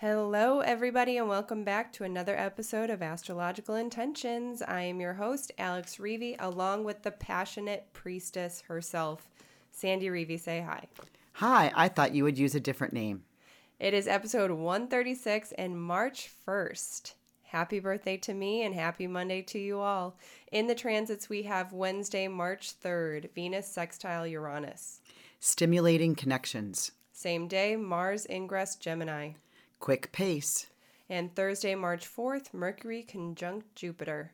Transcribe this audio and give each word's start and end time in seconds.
Hello, 0.00 0.60
everybody, 0.60 1.16
and 1.16 1.28
welcome 1.28 1.64
back 1.64 1.92
to 1.94 2.04
another 2.04 2.36
episode 2.36 2.88
of 2.88 3.02
Astrological 3.02 3.74
Intentions. 3.74 4.62
I 4.62 4.82
am 4.82 5.00
your 5.00 5.14
host, 5.14 5.50
Alex 5.58 5.96
Reevy, 5.96 6.36
along 6.38 6.84
with 6.84 7.02
the 7.02 7.10
passionate 7.10 7.92
priestess 7.92 8.62
herself, 8.68 9.28
Sandy 9.72 10.06
Reevy. 10.06 10.38
Say 10.38 10.60
hi. 10.60 10.84
Hi, 11.32 11.72
I 11.74 11.88
thought 11.88 12.14
you 12.14 12.22
would 12.22 12.38
use 12.38 12.54
a 12.54 12.60
different 12.60 12.92
name. 12.92 13.24
It 13.80 13.92
is 13.92 14.06
episode 14.06 14.52
136 14.52 15.50
and 15.58 15.82
March 15.82 16.30
1st. 16.46 17.14
Happy 17.42 17.80
birthday 17.80 18.18
to 18.18 18.32
me 18.34 18.62
and 18.62 18.76
happy 18.76 19.08
Monday 19.08 19.42
to 19.42 19.58
you 19.58 19.80
all. 19.80 20.16
In 20.52 20.68
the 20.68 20.76
transits, 20.76 21.28
we 21.28 21.42
have 21.42 21.72
Wednesday, 21.72 22.28
March 22.28 22.72
3rd, 22.80 23.32
Venus 23.34 23.66
sextile 23.66 24.28
Uranus. 24.28 25.00
Stimulating 25.40 26.14
connections. 26.14 26.92
Same 27.12 27.48
day, 27.48 27.74
Mars 27.74 28.28
ingress 28.30 28.76
Gemini. 28.76 29.32
Quick 29.80 30.12
pace. 30.12 30.66
And 31.08 31.34
Thursday, 31.34 31.74
March 31.74 32.06
4th, 32.06 32.52
Mercury 32.52 33.02
conjunct 33.02 33.74
Jupiter. 33.74 34.32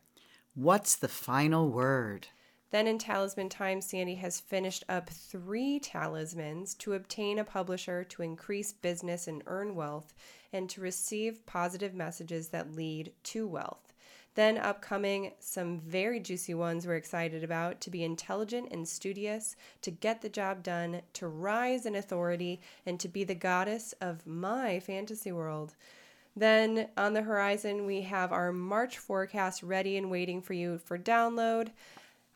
What's 0.55 0.97
the 0.97 1.09
final 1.09 1.71
word? 1.71 2.29
Then 2.71 2.89
in 2.89 2.99
Talisman 2.99 3.49
Time, 3.51 3.81
Sandy 3.81 4.17
has 4.17 4.41
finished 4.41 4.83
up 4.89 5.09
three 5.09 5.79
talismans 5.79 6.75
to 6.75 6.95
obtain 6.95 7.39
a 7.39 7.45
publisher, 7.45 8.03
to 8.03 8.23
increase 8.23 8.73
business 8.73 9.29
and 9.29 9.45
earn 9.47 9.77
wealth, 9.77 10.13
and 10.53 10.69
to 10.71 10.81
receive 10.81 11.47
positive 11.47 11.95
messages 11.95 12.49
that 12.49 12.75
lead 12.75 13.13
to 13.25 13.47
wealth. 13.47 13.94
Then, 14.35 14.59
upcoming, 14.59 15.33
some 15.39 15.81
very 15.81 16.19
juicy 16.19 16.55
ones 16.55 16.87
we're 16.87 16.97
excited 16.97 17.45
about 17.45 17.81
to 17.83 17.91
be 17.91 18.03
intelligent 18.03 18.69
and 18.73 18.89
studious, 18.89 19.55
to 19.83 19.93
get 19.93 20.23
the 20.23 20.29
job 20.29 20.63
done, 20.65 21.03
to 21.15 21.29
rise 21.29 21.87
in 21.87 21.95
authority, 21.95 22.61
and 22.85 22.99
to 22.99 23.09
be 23.09 23.23
the 23.23 23.37
goddess 23.37 23.95
of 24.01 24.27
my 24.27 24.81
fantasy 24.81 25.31
world. 25.31 25.77
Then 26.35 26.89
on 26.97 27.13
the 27.13 27.23
horizon, 27.23 27.87
we 27.87 28.03
have 28.03 28.33
our 28.33 28.51
March 28.51 28.99
forecast 28.99 29.63
ready 29.63 29.97
and 29.97 30.11
waiting 30.11 30.43
for 30.43 30.55
you 30.55 30.79
for 30.79 30.99
download 30.99 31.69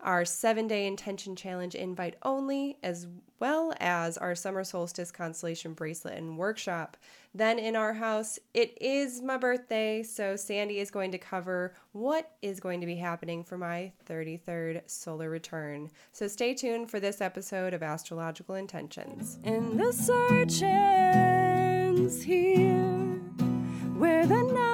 our 0.01 0.25
seven 0.25 0.67
day 0.67 0.87
intention 0.87 1.35
challenge 1.35 1.75
invite 1.75 2.17
only, 2.23 2.79
as 2.83 3.07
well 3.41 3.73
as 3.81 4.19
our 4.19 4.35
summer 4.35 4.65
solstice 4.65 5.11
constellation 5.11 5.73
bracelet 5.73 6.17
and 6.17 6.39
workshop. 6.39 6.97
Then 7.35 7.59
in 7.59 7.77
our 7.77 7.93
house, 7.93 8.39
it 8.55 8.77
is 8.81 9.21
my 9.23 9.37
birthday, 9.37 10.03
so 10.03 10.35
Sandy 10.35 10.79
is 10.79 10.91
going 10.91 11.13
to 11.13 11.19
cover 11.19 11.75
what 11.93 12.33
is 12.43 12.59
going 12.59 12.81
to 12.81 12.87
be 12.87 12.97
happening 12.97 13.45
for 13.45 13.59
my 13.59 13.93
33rd 14.09 14.83
solar 14.87 15.31
return. 15.31 15.91
So 16.13 16.27
stay 16.27 16.55
tuned 16.55 16.91
for 16.91 17.01
this 17.01 17.21
episode 17.21 17.75
of 17.75 17.83
Astrological 17.83 18.55
Intentions. 18.55 19.39
In 19.45 19.77
the 19.77 19.93
search 19.93 20.63
ends 20.63 22.23
here, 22.23 23.21
where 23.97 24.27
the 24.27 24.43
night 24.43 24.68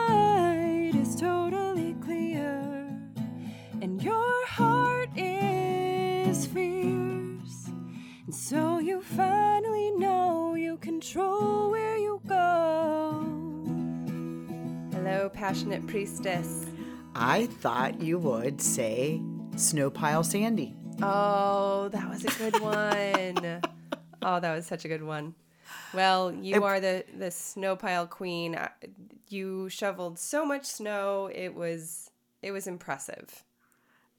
finally 9.17 9.91
know 9.93 10.55
you 10.55 10.77
control 10.79 11.71
where 11.71 11.97
you 11.97 12.21
go. 12.27 13.25
Hello, 14.93 15.29
passionate 15.29 15.87
priestess. 15.87 16.65
I 17.15 17.47
thought 17.47 18.01
you 18.01 18.19
would 18.19 18.61
say 18.61 19.21
Snowpile 19.57 20.25
Sandy. 20.25 20.75
Oh, 21.03 21.89
that 21.93 22.09
was 22.09 22.25
a 22.25 22.31
good 22.39 22.61
one. 22.61 23.61
oh, 24.23 24.41
that 24.41 24.55
was 24.55 24.67
such 24.67 24.85
a 24.85 24.89
good 24.89 25.03
one. 25.03 25.35
Well, 25.93 26.33
you 26.33 26.57
It- 26.57 26.63
are 26.63 26.81
the 26.81 27.05
the 27.17 27.31
snow 27.31 27.77
pile 27.77 28.07
queen. 28.07 28.59
You 29.29 29.69
shoveled 29.69 30.19
so 30.19 30.45
much 30.45 30.65
snow. 30.67 31.31
It 31.33 31.55
was 31.55 32.11
it 32.43 32.51
was 32.53 32.67
impressive, 32.67 33.43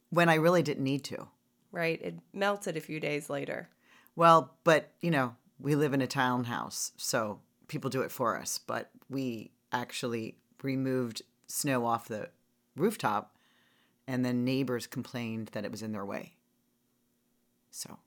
When 0.09 0.29
I 0.29 0.35
really 0.35 0.63
didn't 0.63 0.83
need 0.83 1.03
to. 1.05 1.27
right? 1.71 2.01
It 2.01 2.15
melted 2.33 2.75
a 2.77 2.81
few 2.81 2.99
days 2.99 3.29
later. 3.29 3.69
Well, 4.15 4.53
but 4.63 4.91
you 5.01 5.11
know, 5.11 5.35
we 5.59 5.75
live 5.75 5.93
in 5.93 6.01
a 6.01 6.07
townhouse, 6.07 6.91
so 6.97 7.39
people 7.67 7.89
do 7.89 8.01
it 8.01 8.11
for 8.11 8.37
us. 8.37 8.57
But 8.57 8.89
we 9.09 9.51
actually 9.71 10.35
removed 10.61 11.21
snow 11.47 11.85
off 11.85 12.07
the 12.07 12.29
rooftop, 12.75 13.35
and 14.07 14.23
then 14.25 14.43
neighbors 14.45 14.87
complained 14.87 15.49
that 15.53 15.65
it 15.65 15.71
was 15.71 15.81
in 15.81 15.91
their 15.91 16.05
way. 16.05 16.33
So 17.71 17.97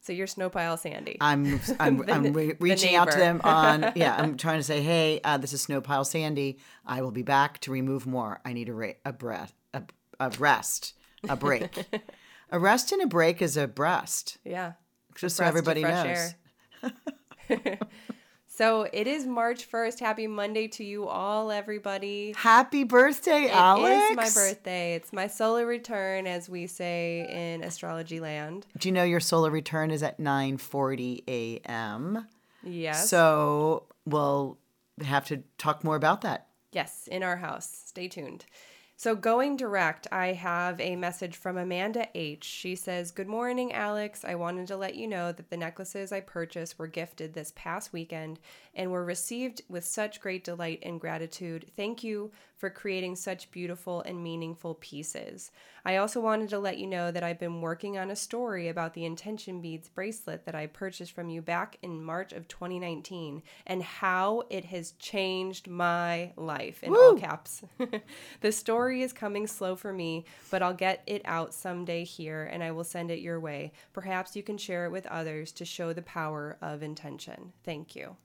So 0.00 0.12
you're 0.12 0.28
snow 0.28 0.48
pile 0.48 0.76
Sandy. 0.76 1.16
I'm 1.20 1.60
I'm, 1.80 1.98
The 1.98 2.12
I'm 2.12 2.32
re- 2.32 2.54
reaching 2.60 2.94
out 2.94 3.10
to 3.10 3.18
them 3.18 3.40
on 3.42 3.92
yeah. 3.96 4.16
I'm 4.16 4.36
trying 4.36 4.58
to 4.58 4.64
say, 4.64 4.80
hey, 4.80 5.20
uh, 5.24 5.38
this 5.38 5.52
is 5.52 5.62
Snowpile 5.62 6.04
Sandy. 6.04 6.58
I 6.84 7.02
will 7.02 7.10
be 7.10 7.22
back 7.22 7.58
to 7.60 7.72
remove 7.72 8.06
more. 8.06 8.40
I 8.44 8.52
need 8.52 8.68
a 8.68 8.74
ra- 8.74 8.92
a 9.04 9.12
breath 9.12 9.52
a, 9.74 9.82
a 10.20 10.30
rest 10.38 10.94
a 11.28 11.34
break. 11.36 11.84
a 12.50 12.58
rest 12.60 12.92
and 12.92 13.02
a 13.02 13.06
break 13.06 13.42
is 13.42 13.56
a 13.56 13.66
breast. 13.66 14.38
yeah. 14.44 14.72
Just 15.16 15.36
so 15.36 15.44
everybody 15.44 15.82
knows. 15.82 16.34
So 18.48 18.88
it 18.90 19.06
is 19.06 19.26
March 19.26 19.70
1st. 19.70 20.00
Happy 20.00 20.26
Monday 20.26 20.66
to 20.68 20.82
you 20.84 21.06
all, 21.06 21.50
everybody. 21.50 22.32
Happy 22.38 22.84
birthday, 22.84 23.42
It 23.44 23.50
Alex! 23.50 24.10
is 24.12 24.16
my 24.16 24.30
birthday. 24.30 24.94
It's 24.94 25.12
my 25.12 25.26
solar 25.26 25.66
return, 25.66 26.26
as 26.26 26.48
we 26.48 26.66
say 26.66 27.28
in 27.30 27.62
astrology 27.62 28.18
land. 28.18 28.66
Do 28.78 28.88
you 28.88 28.94
know 28.94 29.04
your 29.04 29.20
solar 29.20 29.50
return 29.50 29.90
is 29.90 30.02
at 30.02 30.18
9:40 30.18 31.24
a.m. 31.28 32.26
Yes. 32.62 33.10
So 33.10 33.84
we'll 34.06 34.56
have 35.04 35.26
to 35.26 35.42
talk 35.58 35.84
more 35.84 35.96
about 35.96 36.22
that. 36.22 36.46
Yes, 36.72 37.08
in 37.12 37.22
our 37.22 37.36
house. 37.36 37.68
Stay 37.84 38.08
tuned. 38.08 38.46
So, 38.98 39.14
going 39.14 39.58
direct, 39.58 40.06
I 40.10 40.28
have 40.28 40.80
a 40.80 40.96
message 40.96 41.36
from 41.36 41.58
Amanda 41.58 42.08
H. 42.14 42.44
She 42.44 42.74
says, 42.74 43.10
Good 43.10 43.28
morning, 43.28 43.74
Alex. 43.74 44.24
I 44.24 44.36
wanted 44.36 44.68
to 44.68 44.76
let 44.78 44.94
you 44.94 45.06
know 45.06 45.32
that 45.32 45.50
the 45.50 45.58
necklaces 45.58 46.12
I 46.12 46.20
purchased 46.20 46.78
were 46.78 46.86
gifted 46.86 47.34
this 47.34 47.52
past 47.54 47.92
weekend 47.92 48.40
and 48.76 48.90
were 48.90 49.04
received 49.04 49.62
with 49.68 49.84
such 49.84 50.20
great 50.20 50.44
delight 50.44 50.78
and 50.82 51.00
gratitude. 51.00 51.72
Thank 51.76 52.04
you 52.04 52.30
for 52.56 52.70
creating 52.70 53.16
such 53.16 53.50
beautiful 53.50 54.02
and 54.02 54.22
meaningful 54.22 54.74
pieces. 54.74 55.50
I 55.84 55.96
also 55.96 56.20
wanted 56.20 56.50
to 56.50 56.58
let 56.58 56.78
you 56.78 56.86
know 56.86 57.10
that 57.10 57.22
I've 57.22 57.38
been 57.38 57.60
working 57.60 57.96
on 57.98 58.10
a 58.10 58.16
story 58.16 58.68
about 58.68 58.94
the 58.94 59.04
intention 59.04 59.60
beads 59.60 59.88
bracelet 59.88 60.44
that 60.44 60.54
I 60.54 60.66
purchased 60.66 61.12
from 61.12 61.30
you 61.30 61.42
back 61.42 61.78
in 61.82 62.02
March 62.02 62.32
of 62.32 62.48
2019 62.48 63.42
and 63.66 63.82
how 63.82 64.42
it 64.50 64.66
has 64.66 64.92
changed 64.92 65.68
my 65.68 66.32
life 66.36 66.82
in 66.82 66.94
all 66.94 67.14
caps. 67.14 67.62
the 68.40 68.52
story 68.52 69.02
is 69.02 69.12
coming 69.12 69.46
slow 69.46 69.74
for 69.74 69.92
me, 69.92 70.26
but 70.50 70.62
I'll 70.62 70.74
get 70.74 71.02
it 71.06 71.22
out 71.24 71.54
someday 71.54 72.04
here 72.04 72.48
and 72.50 72.62
I 72.62 72.72
will 72.72 72.84
send 72.84 73.10
it 73.10 73.20
your 73.20 73.40
way. 73.40 73.72
Perhaps 73.92 74.36
you 74.36 74.42
can 74.42 74.58
share 74.58 74.84
it 74.84 74.92
with 74.92 75.06
others 75.06 75.52
to 75.52 75.64
show 75.64 75.92
the 75.92 76.02
power 76.02 76.58
of 76.60 76.82
intention. 76.82 77.52
Thank 77.64 77.96
you. 77.96 78.16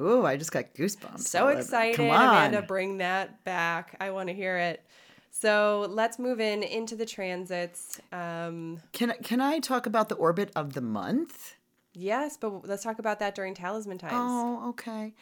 Ooh, 0.00 0.24
I 0.24 0.36
just 0.36 0.52
got 0.52 0.74
goosebumps. 0.74 1.20
So 1.20 1.48
excited, 1.48 1.96
Come 1.96 2.10
on. 2.10 2.28
Amanda, 2.28 2.62
bring 2.62 2.98
that 2.98 3.44
back. 3.44 3.96
I 4.00 4.10
want 4.10 4.28
to 4.28 4.34
hear 4.34 4.56
it. 4.56 4.82
So 5.30 5.86
let's 5.90 6.18
move 6.18 6.40
in 6.40 6.62
into 6.62 6.96
the 6.96 7.06
transits. 7.06 8.00
Um, 8.12 8.80
Can 8.92 9.14
can 9.22 9.40
I 9.40 9.58
talk 9.58 9.86
about 9.86 10.08
the 10.08 10.14
orbit 10.16 10.50
of 10.56 10.72
the 10.72 10.80
month? 10.80 11.54
yes, 11.92 12.36
but 12.36 12.66
let's 12.66 12.82
talk 12.82 12.98
about 12.98 13.18
that 13.18 13.34
during 13.34 13.54
talisman 13.54 13.98
times. 13.98 14.14
Oh, 14.16 14.70
okay. 14.70 15.12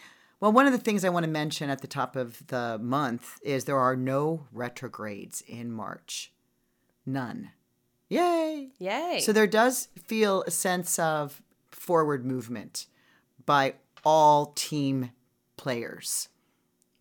Well, 0.41 0.53
one 0.53 0.67
of 0.67 0.73
the 0.73 0.79
things 0.79 1.05
I 1.05 1.09
want 1.09 1.25
to 1.25 1.31
mention 1.31 1.69
at 1.71 1.81
the 1.81 1.89
top 1.89 2.15
of 2.15 2.47
the 2.47 2.79
month 2.81 3.39
is 3.43 3.65
there 3.65 3.79
are 3.79 3.97
no 3.97 4.47
retrogrades 4.53 5.43
in 5.47 5.73
March. 5.73 6.33
None. 7.05 7.51
Yay. 8.09 8.69
Yay. 8.79 9.21
So 9.21 9.33
there 9.33 9.47
does 9.47 9.89
feel 10.05 10.43
a 10.47 10.51
sense 10.51 10.99
of 10.99 11.43
forward 11.71 12.25
movement 12.25 12.87
by 13.45 13.75
all 14.09 14.47
team 14.55 15.11
players. 15.59 16.31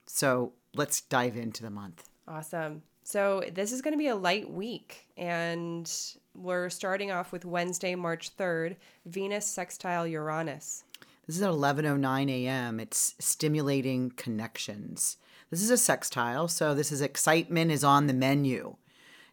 So 0.08 0.52
let's 0.76 1.00
dive 1.00 1.38
into 1.38 1.64
the 1.64 1.70
month. 1.70 2.10
Awesome. 2.28 2.82
So 3.04 3.46
this 3.54 3.72
is 3.72 3.82
going 3.82 3.94
to 3.94 3.98
be 3.98 4.10
a 4.10 4.16
light 4.18 4.52
week, 4.52 5.08
and 5.16 5.90
we're 6.36 6.70
starting 6.70 7.10
off 7.10 7.32
with 7.32 7.46
Wednesday, 7.46 7.96
March 7.96 8.36
3rd, 8.36 8.76
Venus 9.06 9.48
sextile 9.48 10.06
Uranus. 10.06 10.84
This 11.26 11.38
is 11.38 11.42
at 11.42 11.50
11:09 11.50 12.30
a.m. 12.30 12.82
It's 12.82 13.16
stimulating 13.20 14.12
connections. 14.12 15.16
This 15.50 15.64
is 15.64 15.70
a 15.70 15.78
sextile, 15.78 16.50
so 16.50 16.76
this 16.76 16.92
is 16.92 17.00
excitement 17.00 17.72
is 17.72 17.86
on 17.86 18.08
the 18.08 18.14
menu. 18.14 18.76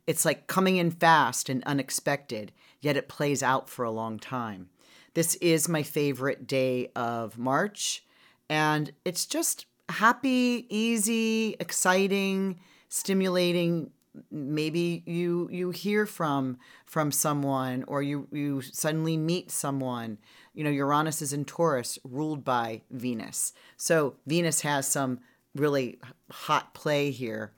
It's 0.06 0.24
like 0.24 0.46
coming 0.46 0.76
in 0.76 0.92
fast 0.92 1.48
and 1.48 1.64
unexpected, 1.64 2.52
yet 2.80 2.96
it 2.96 3.08
plays 3.08 3.42
out 3.42 3.68
for 3.68 3.84
a 3.84 3.90
long 3.90 4.20
time. 4.20 4.68
This 5.14 5.36
is 5.36 5.68
my 5.68 5.82
favorite 5.82 6.46
day 6.46 6.88
of 6.94 7.38
March, 7.38 8.04
and 8.48 8.92
it's 9.04 9.26
just 9.26 9.66
happy, 9.88 10.66
easy, 10.68 11.56
exciting, 11.60 12.60
stimulating. 12.88 13.90
Maybe 14.30 15.02
you 15.06 15.48
you 15.50 15.70
hear 15.70 16.06
from 16.06 16.58
from 16.86 17.10
someone 17.10 17.84
or 17.88 18.02
you 18.02 18.28
you 18.30 18.60
suddenly 18.60 19.16
meet 19.16 19.50
someone 19.50 20.18
you 20.54 20.62
know, 20.62 20.70
Uranus 20.70 21.20
is 21.20 21.32
in 21.32 21.44
Taurus, 21.44 21.98
ruled 22.04 22.44
by 22.44 22.82
Venus. 22.90 23.52
So 23.76 24.14
Venus 24.26 24.60
has 24.62 24.86
some 24.86 25.18
really 25.54 25.98
hot 26.30 26.74
play 26.74 27.10
here 27.10 27.52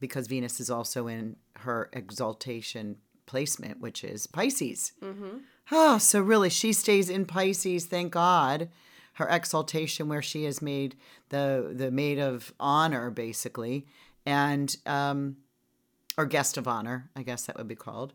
because 0.00 0.26
Venus 0.26 0.58
is 0.58 0.70
also 0.70 1.06
in 1.06 1.36
her 1.58 1.90
exaltation 1.92 2.96
placement, 3.26 3.80
which 3.80 4.02
is 4.02 4.26
Pisces. 4.26 4.92
Mm-hmm. 5.02 5.38
Oh, 5.70 5.98
so 5.98 6.20
really, 6.20 6.48
she 6.50 6.72
stays 6.72 7.10
in 7.10 7.26
Pisces, 7.26 7.86
thank 7.86 8.12
God. 8.12 8.68
Her 9.14 9.28
exaltation, 9.28 10.08
where 10.08 10.22
she 10.22 10.44
is 10.44 10.62
made 10.62 10.94
the 11.30 11.72
the 11.74 11.90
maid 11.90 12.18
of 12.18 12.52
honor, 12.60 13.10
basically, 13.10 13.86
and 14.24 14.74
um, 14.86 15.38
or 16.16 16.24
guest 16.24 16.56
of 16.56 16.68
honor, 16.68 17.10
I 17.16 17.22
guess 17.22 17.44
that 17.46 17.56
would 17.58 17.66
be 17.68 17.74
called. 17.74 18.12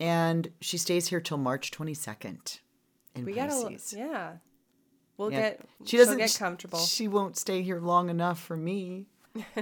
And 0.00 0.50
she 0.60 0.78
stays 0.78 1.08
here 1.08 1.20
till 1.20 1.36
March 1.38 1.70
twenty 1.70 1.92
second 1.94 2.60
in 3.14 3.26
We 3.26 3.34
Pisces. 3.34 3.92
gotta, 3.92 3.96
yeah. 4.10 4.32
We'll 5.18 5.30
Yeah. 5.32 5.40
get. 5.50 5.68
She 5.84 5.96
doesn't 5.98 6.16
get 6.18 6.34
comfortable 6.38 6.78
She 6.78 7.08
won't 7.08 7.36
stay 7.36 7.62
here 7.62 7.80
long 7.80 8.08
enough 8.08 8.40
for 8.40 8.56
me. 8.56 9.06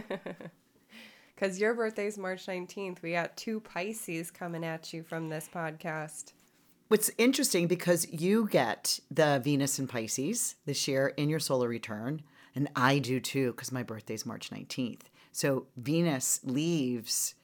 because 1.35 1.59
your 1.59 1.75
birthday's 1.75 2.17
March 2.19 2.47
nineteenth. 2.47 3.03
We 3.03 3.13
got 3.13 3.37
two 3.37 3.61
Pisces 3.61 4.31
coming 4.31 4.65
at 4.65 4.93
you 4.93 5.03
from 5.03 5.29
this 5.29 5.49
podcast. 5.53 6.33
What's 6.89 7.11
interesting 7.19 7.67
because 7.67 8.07
you 8.13 8.49
get 8.49 9.01
the 9.11 9.41
Venus 9.43 9.79
in 9.79 9.89
Pisces 9.89 10.55
this 10.67 10.87
year 10.87 11.09
in 11.17 11.29
your 11.29 11.41
solar 11.41 11.69
return, 11.69 12.23
and 12.55 12.69
I 12.77 13.01
do 13.01 13.19
too 13.19 13.51
because 13.53 13.73
my 13.73 13.83
birthday's 13.83 14.25
March 14.25 14.51
19th. 14.51 15.03
So 15.33 15.67
Venus 15.77 16.41
leaves 16.45 17.35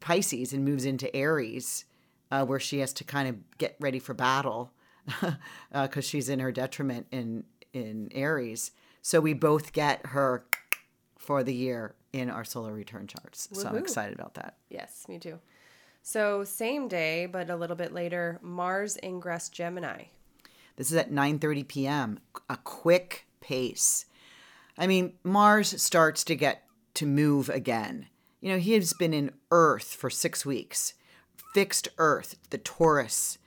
Pisces 0.00 0.52
and 0.52 0.64
moves 0.64 0.84
into 0.84 1.14
Aries, 1.14 1.84
uh, 2.30 2.44
where 2.44 2.60
she 2.60 2.78
has 2.78 2.92
to 2.94 3.04
kind 3.04 3.28
of 3.28 3.58
get 3.58 3.76
ready 3.80 3.98
for 3.98 4.14
battle 4.14 4.72
because 5.72 6.04
she's 6.04 6.28
in 6.28 6.38
her 6.38 6.52
detriment 6.52 7.06
in 7.10 7.44
in 7.72 8.08
Aries. 8.12 8.70
So 9.02 9.20
we 9.20 9.34
both 9.34 9.72
get 9.72 10.06
her 10.06 10.46
for 11.18 11.42
the 11.42 11.52
year 11.52 11.94
in 12.12 12.30
our 12.30 12.44
solar 12.44 12.72
return 12.72 13.08
charts. 13.08 13.48
So 13.52 13.68
I'm 13.68 13.76
excited 13.76 14.14
about 14.14 14.34
that. 14.34 14.58
Yes, 14.70 15.06
me 15.08 15.18
too. 15.18 15.40
So 16.06 16.44
same 16.44 16.86
day, 16.86 17.24
but 17.24 17.48
a 17.48 17.56
little 17.56 17.76
bit 17.76 17.94
later, 17.94 18.38
Mars 18.42 18.98
ingress 19.02 19.48
Gemini. 19.48 20.04
This 20.76 20.90
is 20.90 20.98
at 20.98 21.10
9:30 21.10 21.66
p.m. 21.66 22.20
A 22.50 22.58
quick 22.58 23.26
pace. 23.40 24.04
I 24.76 24.86
mean, 24.86 25.14
Mars 25.24 25.80
starts 25.80 26.22
to 26.24 26.36
get 26.36 26.64
to 26.92 27.06
move 27.06 27.48
again. 27.48 28.08
You 28.42 28.52
know, 28.52 28.58
he 28.58 28.74
has 28.74 28.92
been 28.92 29.14
in 29.14 29.32
Earth 29.50 29.94
for 29.94 30.10
6 30.10 30.44
weeks. 30.44 30.92
Fixed 31.54 31.88
Earth, 31.96 32.36
the 32.50 32.58
Taurus, 32.58 33.38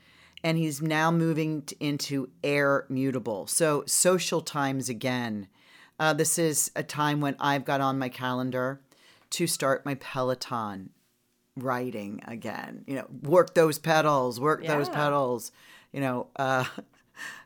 and 0.44 0.58
he's 0.58 0.82
now 0.82 1.12
moving 1.12 1.64
into 1.80 2.32
air 2.44 2.88
mutable. 2.90 3.46
So, 3.46 3.84
social 3.86 4.42
times 4.42 4.90
again. 4.90 5.48
Uh, 6.00 6.14
this 6.14 6.40
is 6.40 6.72
a 6.76 6.82
time 6.82 7.22
when 7.22 7.36
I've 7.40 7.66
got 7.66 7.82
on 7.82 8.00
my 8.00 8.10
calendar 8.10 8.82
to 9.30 9.46
start 9.46 9.86
my 9.86 9.94
Peloton 9.94 10.90
riding 11.58 12.22
again. 12.28 12.84
You 12.88 12.96
know, 12.96 13.08
work 13.24 13.54
those 13.54 13.80
pedals, 13.80 14.40
work 14.40 14.66
those 14.66 14.90
pedals. 14.90 15.52
You 15.92 16.02
know, 16.02 16.28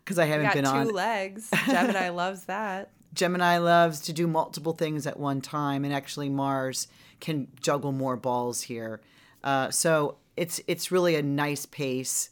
because 0.04 0.20
I 0.20 0.26
haven't 0.26 0.54
been 0.54 0.66
two 0.66 0.70
on. 0.70 0.88
legs. 0.90 1.50
Gemini 1.66 2.10
loves 2.24 2.46
that. 2.46 2.92
Gemini 3.14 3.58
loves 3.58 4.00
to 4.02 4.14
do 4.14 4.26
multiple 4.28 4.74
things 4.74 5.06
at 5.06 5.20
one 5.20 5.42
time, 5.42 5.84
and 5.84 5.94
actually 5.94 6.30
Mars 6.30 6.88
can 7.20 7.48
juggle 7.62 7.92
more 7.92 8.16
balls 8.16 8.62
here. 8.62 9.02
Uh, 9.44 9.70
so 9.70 10.18
it's 10.38 10.62
it's 10.68 10.92
really 10.92 11.16
a 11.16 11.22
nice 11.22 11.66
pace. 11.66 12.30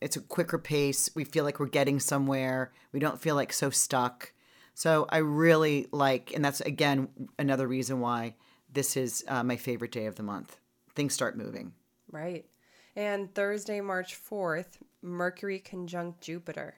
It's 0.00 0.16
a 0.16 0.20
quicker 0.20 0.58
pace. 0.58 1.10
We 1.14 1.24
feel 1.24 1.44
like 1.44 1.58
we're 1.60 1.66
getting 1.66 2.00
somewhere. 2.00 2.72
We 2.92 3.00
don't 3.00 3.20
feel 3.20 3.34
like 3.34 3.52
so 3.52 3.70
stuck. 3.70 4.32
So 4.74 5.06
I 5.08 5.18
really 5.18 5.88
like, 5.90 6.32
and 6.34 6.44
that's 6.44 6.60
again 6.60 7.08
another 7.38 7.66
reason 7.66 8.00
why 8.00 8.34
this 8.72 8.96
is 8.96 9.24
uh, 9.26 9.42
my 9.42 9.56
favorite 9.56 9.92
day 9.92 10.06
of 10.06 10.16
the 10.16 10.22
month. 10.22 10.58
Things 10.98 11.14
start 11.14 11.38
moving. 11.38 11.74
Right. 12.10 12.44
And 12.96 13.32
Thursday, 13.32 13.80
March 13.80 14.20
4th, 14.20 14.78
Mercury 15.00 15.60
conjunct 15.60 16.20
Jupiter. 16.20 16.74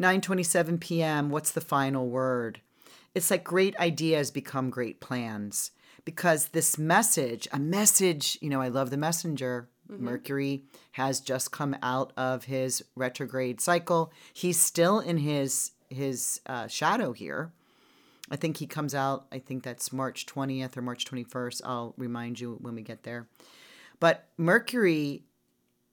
9:27 0.00 0.80
p.m. 0.80 1.28
What's 1.28 1.50
the 1.50 1.60
final 1.60 2.08
word? 2.08 2.62
It's 3.14 3.30
like 3.30 3.44
great 3.44 3.76
ideas 3.76 4.30
become 4.30 4.70
great 4.70 5.02
plans 5.02 5.72
because 6.06 6.48
this 6.48 6.78
message, 6.78 7.46
a 7.52 7.58
message, 7.58 8.38
you 8.40 8.48
know, 8.48 8.62
I 8.62 8.68
love 8.68 8.88
the 8.88 8.96
messenger. 8.96 9.68
Mercury 9.90 10.64
has 10.92 11.20
just 11.20 11.52
come 11.52 11.76
out 11.82 12.14
of 12.16 12.44
his 12.44 12.82
retrograde 12.96 13.60
cycle. 13.60 14.10
He's 14.32 14.58
still 14.58 15.00
in 15.00 15.18
his 15.18 15.72
his 15.90 16.40
uh, 16.46 16.66
shadow 16.66 17.12
here. 17.12 17.52
I 18.30 18.36
think 18.36 18.58
he 18.58 18.66
comes 18.66 18.94
out. 18.94 19.26
I 19.32 19.38
think 19.38 19.62
that's 19.62 19.92
March 19.92 20.26
20th 20.26 20.76
or 20.76 20.82
March 20.82 21.04
21st. 21.04 21.62
I'll 21.64 21.94
remind 21.96 22.40
you 22.40 22.58
when 22.60 22.74
we 22.74 22.82
get 22.82 23.02
there. 23.02 23.26
But 24.00 24.28
Mercury 24.36 25.24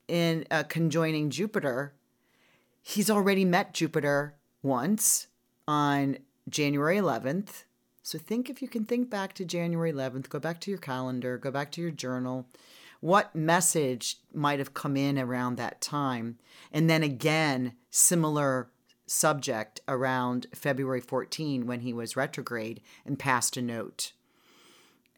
in 0.08 0.46
uh, 0.52 0.64
conjoining 0.64 1.30
Jupiter 1.30 1.94
he's 2.88 3.10
already 3.10 3.44
met 3.44 3.74
Jupiter 3.74 4.36
once 4.62 5.26
on 5.68 6.20
January 6.48 6.98
11th. 6.98 7.64
So 8.04 8.20
think 8.20 8.48
if 8.48 8.62
you 8.62 8.68
can 8.68 8.86
think 8.86 9.10
back 9.10 9.34
to 9.34 9.44
January 9.44 9.92
11th, 9.92 10.30
go 10.30 10.40
back 10.40 10.62
to 10.62 10.72
your 10.72 10.80
calendar, 10.80 11.40
go 11.40 11.50
back 11.50 11.72
to 11.72 11.82
your 11.82 11.90
journal. 11.90 12.46
What 13.02 13.36
message 13.36 14.18
might 14.32 14.60
have 14.60 14.76
come 14.76 14.96
in 14.96 15.18
around 15.18 15.56
that 15.56 15.82
time? 15.82 16.38
And 16.72 16.88
then 16.88 17.02
again, 17.02 17.74
similar 17.90 18.70
subject 19.08 19.82
around 19.88 20.48
February 20.54 21.02
14 21.02 21.68
when 21.68 21.82
he 21.82 21.94
was 21.94 22.16
retrograde 22.16 22.82
and 23.06 23.20
passed 23.20 23.58
a 23.58 23.62
note. 23.62 24.14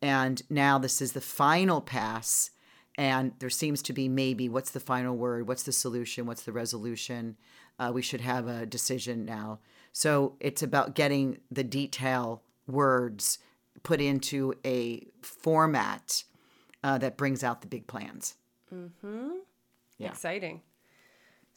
And 0.01 0.41
now 0.49 0.77
this 0.77 1.01
is 1.01 1.13
the 1.13 1.21
final 1.21 1.81
pass 1.81 2.51
and 2.97 3.33
there 3.39 3.49
seems 3.49 3.81
to 3.83 3.93
be 3.93 4.09
maybe 4.09 4.49
what's 4.49 4.71
the 4.71 4.79
final 4.79 5.15
word 5.15 5.47
what's 5.47 5.61
the 5.61 5.71
solution 5.71 6.25
what's 6.25 6.41
the 6.41 6.51
resolution 6.51 7.37
uh, 7.77 7.91
we 7.93 8.01
should 8.01 8.21
have 8.21 8.47
a 8.47 8.65
decision 8.65 9.23
now 9.23 9.59
so 9.91 10.35
it's 10.39 10.63
about 10.63 10.95
getting 10.95 11.37
the 11.51 11.63
detail 11.63 12.41
words 12.65 13.37
put 13.83 14.01
into 14.01 14.51
a 14.65 15.05
format 15.21 16.23
uh, 16.83 16.97
that 16.97 17.17
brings 17.17 17.43
out 17.43 17.61
the 17.61 17.67
big 17.67 17.85
plans 17.85 18.33
Mm-hmm. 18.73 19.29
Yeah. 19.97 20.09
Exciting. 20.09 20.61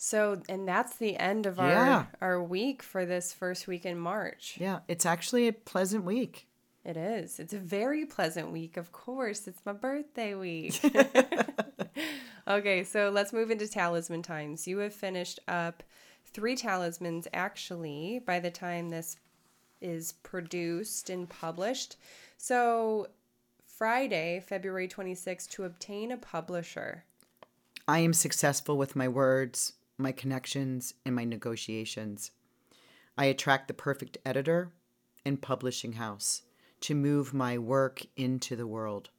So, 0.02 0.40
and 0.48 0.66
that's 0.66 0.96
the 0.96 1.18
end 1.18 1.44
of 1.44 1.60
our 1.60 2.08
our 2.22 2.42
week 2.42 2.82
for 2.82 3.04
this 3.04 3.34
first 3.34 3.66
week 3.66 3.84
in 3.84 3.98
March. 3.98 4.56
yeah 4.58 4.78
it's 4.88 5.04
actually 5.04 5.46
a 5.46 5.52
pleasant 5.52 6.04
week 6.04 6.46
It 6.86 6.96
is. 6.96 7.38
It's 7.38 7.52
a 7.52 7.58
very 7.58 8.06
pleasant 8.06 8.50
week, 8.50 8.78
of 8.78 8.92
course. 8.92 9.46
It's 9.46 9.60
my 9.66 9.74
birthday 9.74 10.34
week. 10.34 10.80
okay, 12.48 12.82
so 12.82 13.10
let's 13.10 13.34
move 13.34 13.50
into 13.50 13.68
talisman 13.68 14.22
times. 14.22 14.66
You 14.66 14.78
have 14.78 14.94
finished 14.94 15.38
up 15.46 15.82
three 16.24 16.56
talismans 16.56 17.28
actually 17.34 18.22
by 18.24 18.40
the 18.40 18.50
time 18.50 18.88
this 18.88 19.18
is 19.82 20.12
produced 20.22 21.10
and 21.10 21.28
published. 21.28 21.96
So, 22.38 23.08
Friday, 23.66 24.42
February 24.46 24.88
26th, 24.88 25.48
to 25.50 25.64
obtain 25.64 26.10
a 26.10 26.16
publisher. 26.16 27.04
I 27.86 27.98
am 27.98 28.14
successful 28.14 28.78
with 28.78 28.96
my 28.96 29.08
words, 29.08 29.74
my 30.00 30.12
connections, 30.12 30.94
and 31.04 31.14
my 31.14 31.24
negotiations. 31.24 32.30
I 33.16 33.26
attract 33.26 33.68
the 33.68 33.74
perfect 33.74 34.18
editor 34.24 34.72
and 35.24 35.40
publishing 35.40 35.94
house 35.94 36.42
to 36.80 36.94
move 36.94 37.34
my 37.34 37.58
work 37.58 38.02
into 38.16 38.56
the 38.56 38.66
world. 38.66 39.10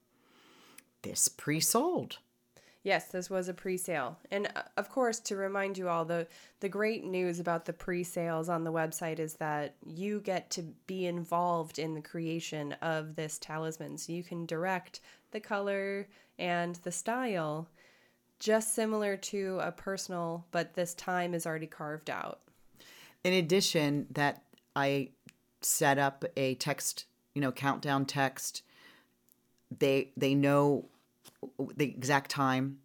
This 1.04 1.28
pre 1.28 1.60
sold. 1.60 2.18
Yes, 2.84 3.10
this 3.10 3.30
was 3.30 3.48
a 3.48 3.54
pre-sale. 3.54 4.18
And 4.32 4.50
uh, 4.56 4.64
of 4.76 4.90
course, 4.90 5.20
to 5.20 5.36
remind 5.36 5.78
you 5.78 5.88
all, 5.88 6.04
the 6.04 6.28
the 6.62 6.70
great 6.70 7.04
news 7.04 7.40
about 7.40 7.66
the 7.66 7.74
pre-sales 7.74 8.50
on 8.50 8.64
the 8.64 8.72
website 8.72 9.20
is 9.20 9.36
that 9.36 9.76
you 9.86 10.20
get 10.20 10.50
to 10.52 10.64
be 10.88 11.06
involved 11.06 11.78
in 11.78 11.94
the 11.94 12.02
creation 12.02 12.74
of 12.82 13.16
this 13.16 13.38
talisman. 13.38 13.98
So 13.98 14.14
you 14.14 14.24
can 14.24 14.48
direct 14.48 15.02
the 15.30 15.40
color 15.40 16.08
and 16.40 16.76
the 16.78 16.92
style 16.92 17.70
just 18.42 18.74
similar 18.76 19.16
to 19.16 19.60
a 19.62 19.72
personal, 19.72 20.46
but 20.52 20.74
this 20.74 20.94
time 20.96 21.34
is 21.34 21.46
already 21.46 21.68
carved 21.68 22.10
out. 22.10 22.40
In 23.24 23.34
addition, 23.34 24.08
that 24.12 24.42
I 24.76 25.10
set 25.62 26.00
up 26.00 26.26
a 26.36 26.56
text, 26.56 27.06
you 27.36 27.42
know, 27.42 27.52
countdown 27.52 28.06
text. 28.06 28.64
They 29.78 30.12
they 30.18 30.34
know 30.36 30.90
the 31.76 31.86
exact 31.86 32.32
time. 32.32 32.80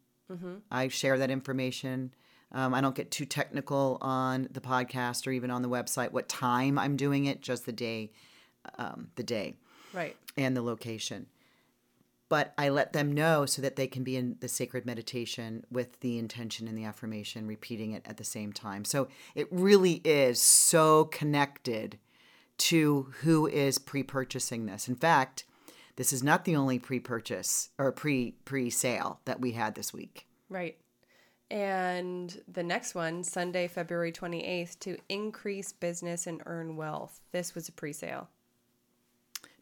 I 0.70 0.88
share 0.88 1.18
that 1.18 1.30
information. 1.30 2.12
Um, 2.52 2.74
I 2.74 2.80
don't 2.80 2.94
get 2.96 3.10
too 3.10 3.24
technical 3.24 3.98
on 4.00 4.48
the 4.50 4.60
podcast 4.60 5.26
or 5.26 5.30
even 5.30 5.50
on 5.52 5.62
the 5.62 5.68
website. 5.68 6.10
What 6.10 6.28
time 6.28 6.78
I'm 6.78 6.96
doing 6.96 7.26
it, 7.26 7.40
just 7.40 7.64
the 7.64 7.72
day, 7.72 8.10
um, 8.76 9.08
the 9.14 9.22
day 9.22 9.54
Right. 9.92 10.16
and 10.36 10.56
the 10.56 10.62
location. 10.62 11.26
But 12.28 12.52
I 12.58 12.68
let 12.68 12.92
them 12.92 13.12
know 13.12 13.46
so 13.46 13.62
that 13.62 13.76
they 13.76 13.86
can 13.86 14.02
be 14.02 14.16
in 14.16 14.36
the 14.40 14.48
sacred 14.48 14.84
meditation 14.84 15.64
with 15.70 16.00
the 16.00 16.18
intention 16.18 16.66
and 16.66 16.76
the 16.76 16.84
affirmation, 16.84 17.46
repeating 17.46 17.92
it 17.92 18.02
at 18.04 18.16
the 18.16 18.24
same 18.24 18.52
time. 18.52 18.84
So 18.84 19.08
it 19.34 19.48
really 19.50 20.00
is 20.04 20.40
so 20.40 21.04
connected 21.06 21.98
to 22.58 23.12
who 23.20 23.46
is 23.46 23.78
pre-purchasing 23.78 24.66
this. 24.66 24.88
In 24.88 24.96
fact, 24.96 25.44
this 25.96 26.12
is 26.12 26.22
not 26.22 26.44
the 26.44 26.56
only 26.56 26.78
pre-purchase 26.78 27.70
or 27.78 27.92
pre 27.92 28.32
pre-sale 28.44 29.20
that 29.24 29.40
we 29.40 29.52
had 29.52 29.74
this 29.74 29.92
week. 29.92 30.26
Right. 30.48 30.76
And 31.50 32.40
the 32.48 32.62
next 32.62 32.94
one, 32.94 33.22
Sunday, 33.22 33.68
February 33.68 34.10
28th, 34.10 34.80
to 34.80 34.96
increase 35.08 35.72
business 35.72 36.26
and 36.26 36.42
earn 36.44 36.76
wealth. 36.76 37.20
This 37.30 37.54
was 37.54 37.68
a 37.68 37.72
pre 37.72 37.92
sale. 37.92 38.28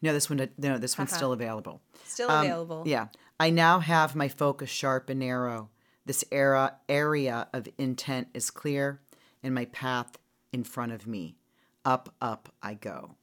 No, 0.01 0.13
this 0.13 0.29
one, 0.29 0.47
no, 0.57 0.77
this 0.77 0.97
one's 0.97 1.13
still 1.13 1.31
available. 1.31 1.81
Still 2.05 2.29
available. 2.29 2.81
Um, 2.81 2.87
yeah. 2.87 3.07
I 3.39 3.49
now 3.49 3.79
have 3.79 4.15
my 4.15 4.27
focus 4.27 4.69
sharp 4.69 5.09
and 5.09 5.19
narrow. 5.19 5.69
This 6.05 6.23
era, 6.31 6.75
area 6.87 7.47
of 7.53 7.67
intent 7.77 8.27
is 8.33 8.51
clear, 8.51 9.01
and 9.41 9.55
my 9.55 9.65
path 9.65 10.17
in 10.53 10.63
front 10.63 10.91
of 10.91 11.07
me. 11.07 11.35
Up, 11.83 12.13
up 12.21 12.53
I 12.61 12.75
go. 12.75 13.15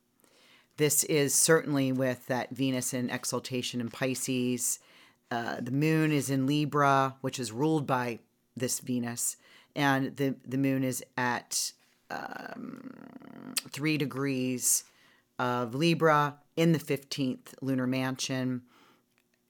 This 0.77 1.05
is 1.05 1.35
certainly 1.35 1.93
with 1.93 2.27
that 2.27 2.51
Venus 2.51 2.93
in 2.95 3.11
exaltation 3.11 3.81
in 3.81 3.89
Pisces. 3.89 4.79
Uh, 5.31 5.57
the 5.61 5.71
moon 5.71 6.13
is 6.13 6.31
in 6.31 6.47
Libra, 6.47 7.17
which 7.21 7.39
is 7.39 7.53
ruled 7.53 7.87
by 7.87 8.19
this 8.57 8.81
Venus, 8.81 9.37
and 9.75 10.17
the 10.17 10.35
the 10.47 10.59
moon 10.59 10.85
is 10.85 11.03
at 11.17 11.73
um, 12.11 13.55
three 13.71 13.97
degrees 13.97 14.85
of 15.39 15.75
Libra 15.75 16.37
in 16.57 16.73
the 16.73 16.79
fifteenth 16.79 17.55
lunar 17.61 17.87
mansion, 17.87 18.63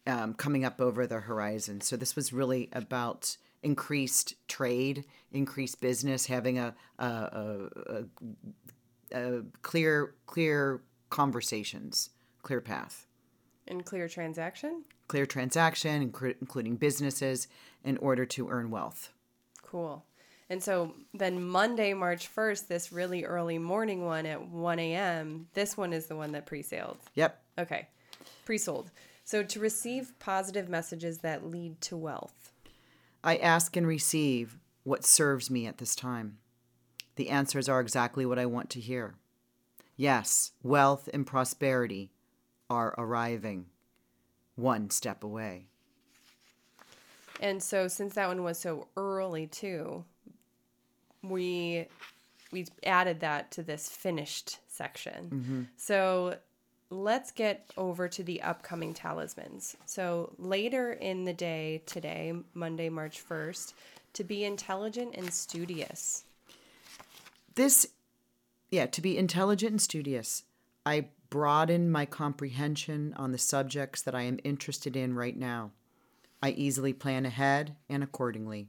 um, 0.06 0.34
coming 0.34 0.64
up 0.64 0.80
over 0.80 1.06
the 1.06 1.20
horizon. 1.20 1.80
So 1.80 1.96
this 1.96 2.16
was 2.16 2.32
really 2.32 2.68
about 2.72 3.36
increased 3.62 4.34
trade, 4.48 5.04
increased 5.30 5.80
business, 5.80 6.26
having 6.26 6.58
a 6.58 6.74
a, 6.98 7.06
a, 7.06 8.04
a, 9.14 9.38
a 9.38 9.42
clear 9.62 10.14
clear 10.26 10.82
conversations, 11.10 12.10
clear 12.42 12.60
path. 12.60 13.06
And 13.68 13.84
clear 13.84 14.08
transaction? 14.08 14.84
Clear 15.08 15.26
transaction, 15.26 16.12
including 16.40 16.76
businesses, 16.76 17.48
in 17.84 17.96
order 17.98 18.24
to 18.26 18.48
earn 18.48 18.70
wealth. 18.70 19.10
Cool. 19.62 20.04
And 20.52 20.62
so 20.62 20.92
then 21.14 21.42
Monday, 21.42 21.94
March 21.94 22.28
1st, 22.30 22.66
this 22.66 22.92
really 22.92 23.24
early 23.24 23.56
morning 23.56 24.04
one 24.04 24.26
at 24.26 24.50
1 24.50 24.78
a.m., 24.78 25.46
this 25.54 25.78
one 25.78 25.94
is 25.94 26.08
the 26.08 26.14
one 26.14 26.32
that 26.32 26.44
pre 26.44 26.60
saled. 26.60 26.98
Yep. 27.14 27.42
Okay. 27.56 27.88
Pre 28.44 28.58
sold. 28.58 28.90
So 29.24 29.42
to 29.42 29.58
receive 29.58 30.12
positive 30.18 30.68
messages 30.68 31.20
that 31.20 31.46
lead 31.50 31.80
to 31.80 31.96
wealth. 31.96 32.52
I 33.24 33.38
ask 33.38 33.78
and 33.78 33.86
receive 33.86 34.58
what 34.82 35.06
serves 35.06 35.50
me 35.50 35.66
at 35.66 35.78
this 35.78 35.96
time. 35.96 36.36
The 37.16 37.30
answers 37.30 37.66
are 37.66 37.80
exactly 37.80 38.26
what 38.26 38.38
I 38.38 38.44
want 38.44 38.68
to 38.70 38.80
hear. 38.80 39.14
Yes, 39.96 40.52
wealth 40.62 41.08
and 41.14 41.26
prosperity 41.26 42.10
are 42.68 42.94
arriving 42.98 43.68
one 44.56 44.90
step 44.90 45.24
away. 45.24 45.68
And 47.40 47.62
so 47.62 47.88
since 47.88 48.12
that 48.16 48.28
one 48.28 48.42
was 48.42 48.58
so 48.58 48.88
early 48.98 49.46
too, 49.46 50.04
we 51.22 51.86
we 52.52 52.66
added 52.84 53.20
that 53.20 53.50
to 53.52 53.62
this 53.62 53.88
finished 53.88 54.58
section. 54.68 55.30
Mm-hmm. 55.32 55.62
So 55.76 56.36
let's 56.90 57.30
get 57.30 57.70
over 57.76 58.08
to 58.08 58.22
the 58.22 58.42
upcoming 58.42 58.92
talismans. 58.92 59.76
So 59.86 60.34
later 60.38 60.92
in 60.92 61.24
the 61.24 61.32
day 61.32 61.82
today, 61.86 62.34
Monday, 62.52 62.90
March 62.90 63.26
1st, 63.26 63.72
to 64.12 64.24
be 64.24 64.44
intelligent 64.44 65.14
and 65.16 65.32
studious. 65.32 66.24
This 67.54 67.86
yeah, 68.70 68.86
to 68.86 69.00
be 69.00 69.18
intelligent 69.18 69.72
and 69.72 69.82
studious. 69.82 70.44
I 70.84 71.08
broaden 71.30 71.90
my 71.90 72.04
comprehension 72.04 73.14
on 73.16 73.32
the 73.32 73.38
subjects 73.38 74.02
that 74.02 74.14
I 74.14 74.22
am 74.22 74.38
interested 74.44 74.96
in 74.96 75.14
right 75.14 75.36
now. 75.36 75.70
I 76.42 76.50
easily 76.50 76.92
plan 76.92 77.24
ahead 77.24 77.76
and 77.88 78.02
accordingly. 78.02 78.68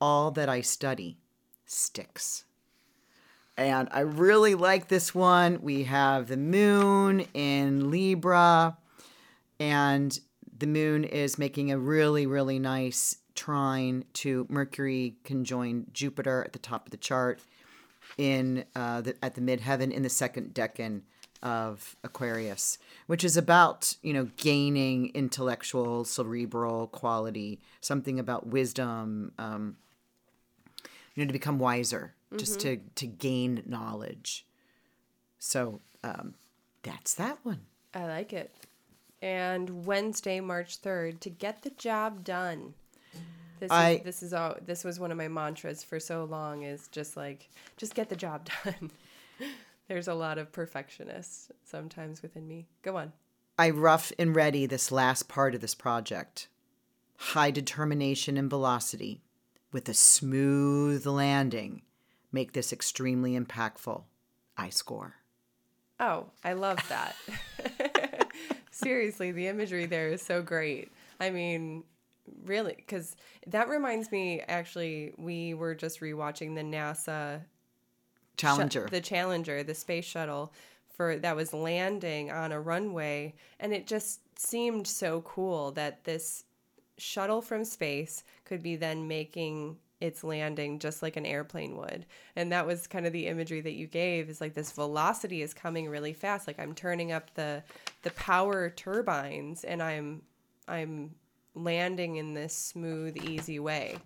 All 0.00 0.30
that 0.32 0.48
I 0.48 0.60
study 0.62 1.18
sticks. 1.66 2.44
And 3.56 3.88
I 3.90 4.00
really 4.00 4.54
like 4.54 4.88
this 4.88 5.14
one. 5.14 5.60
We 5.62 5.84
have 5.84 6.28
the 6.28 6.36
moon 6.36 7.26
in 7.32 7.90
Libra, 7.90 8.76
and 9.58 10.18
the 10.58 10.66
moon 10.66 11.04
is 11.04 11.38
making 11.38 11.70
a 11.70 11.78
really, 11.78 12.26
really 12.26 12.58
nice 12.58 13.16
trine 13.34 14.04
to 14.14 14.46
Mercury 14.48 15.16
conjoined 15.24 15.88
Jupiter 15.92 16.42
at 16.44 16.52
the 16.52 16.58
top 16.58 16.86
of 16.86 16.90
the 16.90 16.96
chart 16.96 17.40
in 18.18 18.64
uh, 18.74 19.02
the, 19.02 19.16
at 19.22 19.34
the 19.34 19.40
midheaven 19.40 19.92
in 19.92 20.02
the 20.02 20.10
second 20.10 20.54
decan 20.54 21.02
of 21.42 21.96
Aquarius, 22.02 22.78
which 23.06 23.22
is 23.22 23.36
about 23.36 23.96
you 24.02 24.12
know 24.12 24.28
gaining 24.36 25.10
intellectual, 25.14 26.04
cerebral 26.04 26.88
quality, 26.88 27.60
something 27.80 28.18
about 28.18 28.46
wisdom, 28.46 29.32
um, 29.38 29.76
you 31.16 31.24
know, 31.24 31.26
to 31.26 31.32
become 31.32 31.58
wiser, 31.58 32.14
mm-hmm. 32.28 32.38
just 32.38 32.60
to 32.60 32.76
to 32.94 33.06
gain 33.06 33.62
knowledge. 33.66 34.46
So 35.38 35.80
um, 36.04 36.34
that's 36.82 37.14
that 37.14 37.38
one. 37.42 37.62
I 37.94 38.06
like 38.06 38.32
it. 38.32 38.54
And 39.22 39.86
Wednesday, 39.86 40.40
March 40.40 40.76
third, 40.76 41.20
to 41.22 41.30
get 41.30 41.62
the 41.62 41.70
job 41.70 42.22
done. 42.22 42.74
This 43.58 43.70
I, 43.70 43.92
is 43.92 44.02
this 44.02 44.22
is 44.22 44.34
all 44.34 44.54
this 44.64 44.84
was 44.84 45.00
one 45.00 45.10
of 45.10 45.16
my 45.16 45.28
mantras 45.28 45.82
for 45.82 45.98
so 45.98 46.24
long 46.24 46.62
is 46.62 46.88
just 46.88 47.16
like 47.16 47.48
just 47.78 47.94
get 47.94 48.10
the 48.10 48.16
job 48.16 48.48
done. 48.64 48.90
There's 49.88 50.08
a 50.08 50.14
lot 50.14 50.36
of 50.36 50.52
perfectionists 50.52 51.50
sometimes 51.64 52.20
within 52.20 52.46
me. 52.46 52.66
Go 52.82 52.98
on. 52.98 53.12
I 53.58 53.70
rough 53.70 54.12
and 54.18 54.36
ready 54.36 54.66
this 54.66 54.92
last 54.92 55.28
part 55.28 55.54
of 55.54 55.62
this 55.62 55.74
project. 55.74 56.48
High 57.18 57.50
determination 57.50 58.36
and 58.36 58.50
velocity 58.50 59.22
with 59.76 59.90
a 59.90 59.94
smooth 59.94 61.04
landing 61.04 61.82
make 62.32 62.54
this 62.54 62.72
extremely 62.72 63.38
impactful. 63.38 64.04
I 64.56 64.70
score. 64.70 65.16
Oh, 66.00 66.28
I 66.42 66.54
love 66.54 66.78
that. 66.88 67.14
Seriously, 68.70 69.32
the 69.32 69.48
imagery 69.48 69.84
there 69.84 70.08
is 70.08 70.22
so 70.22 70.40
great. 70.40 70.90
I 71.20 71.28
mean, 71.28 71.84
really 72.46 72.72
because 72.74 73.16
that 73.48 73.68
reminds 73.68 74.10
me 74.10 74.40
actually 74.48 75.12
we 75.18 75.52
were 75.52 75.74
just 75.74 76.00
rewatching 76.00 76.54
the 76.54 76.62
nasa 76.62 77.42
challenger 78.38 78.88
sh- 78.88 78.90
the 78.90 79.00
challenger 79.00 79.62
the 79.62 79.74
space 79.74 80.04
shuttle 80.04 80.52
for 80.88 81.18
that 81.18 81.36
was 81.36 81.52
landing 81.52 82.32
on 82.32 82.50
a 82.50 82.60
runway 82.60 83.32
and 83.60 83.72
it 83.72 83.86
just 83.86 84.20
seemed 84.36 84.88
so 84.88 85.20
cool 85.20 85.70
that 85.70 86.02
this 86.02 86.44
shuttle 86.98 87.42
from 87.42 87.64
space 87.64 88.24
could 88.46 88.62
be 88.62 88.76
then 88.76 89.06
making 89.06 89.76
its 90.00 90.22
landing 90.22 90.78
just 90.78 91.02
like 91.02 91.16
an 91.16 91.26
airplane 91.26 91.76
would. 91.76 92.06
And 92.34 92.52
that 92.52 92.66
was 92.66 92.86
kind 92.86 93.06
of 93.06 93.12
the 93.12 93.26
imagery 93.26 93.60
that 93.62 93.72
you 93.72 93.86
gave 93.86 94.28
is 94.28 94.40
like 94.40 94.54
this 94.54 94.72
velocity 94.72 95.42
is 95.42 95.54
coming 95.54 95.88
really 95.88 96.12
fast. 96.12 96.46
Like 96.46 96.58
I'm 96.58 96.74
turning 96.74 97.12
up 97.12 97.32
the 97.34 97.62
the 98.02 98.10
power 98.10 98.70
turbines 98.70 99.64
and 99.64 99.82
I'm 99.82 100.22
I'm 100.68 101.14
landing 101.54 102.16
in 102.16 102.34
this 102.34 102.54
smooth, 102.54 103.16
easy 103.16 103.58
way. 103.58 103.96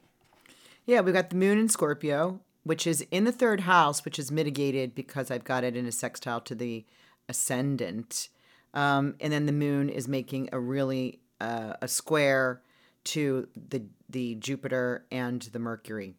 Yeah, 0.87 1.01
we've 1.01 1.15
got 1.15 1.31
the 1.31 1.37
moon 1.37 1.59
in 1.59 1.69
Scorpio, 1.69 2.41
which 2.63 2.87
is 2.87 3.05
in 3.11 3.25
the 3.25 3.33
third 3.33 3.61
house, 3.61 4.05
which 4.05 4.19
is 4.19 4.31
mitigated 4.31 4.95
because 4.95 5.31
I've 5.31 5.45
got 5.45 5.65
it 5.65 5.77
in 5.77 5.87
a 5.87 5.93
sextile 5.93 6.41
to 6.43 6.55
the 6.55 6.85
ascendant. 7.29 8.29
Um, 8.73 9.17
and 9.21 9.33
then 9.33 9.47
the 9.47 9.53
moon 9.53 9.89
is 9.89 10.07
making 10.07 10.49
a 10.53 10.61
really 10.61 11.21
uh, 11.41 11.75
a 11.83 11.89
square 11.89 12.63
to 13.05 13.49
the 13.69 13.85
the 14.09 14.35
Jupiter 14.37 15.07
and 15.11 15.43
the 15.43 15.59
Mercury. 15.59 16.15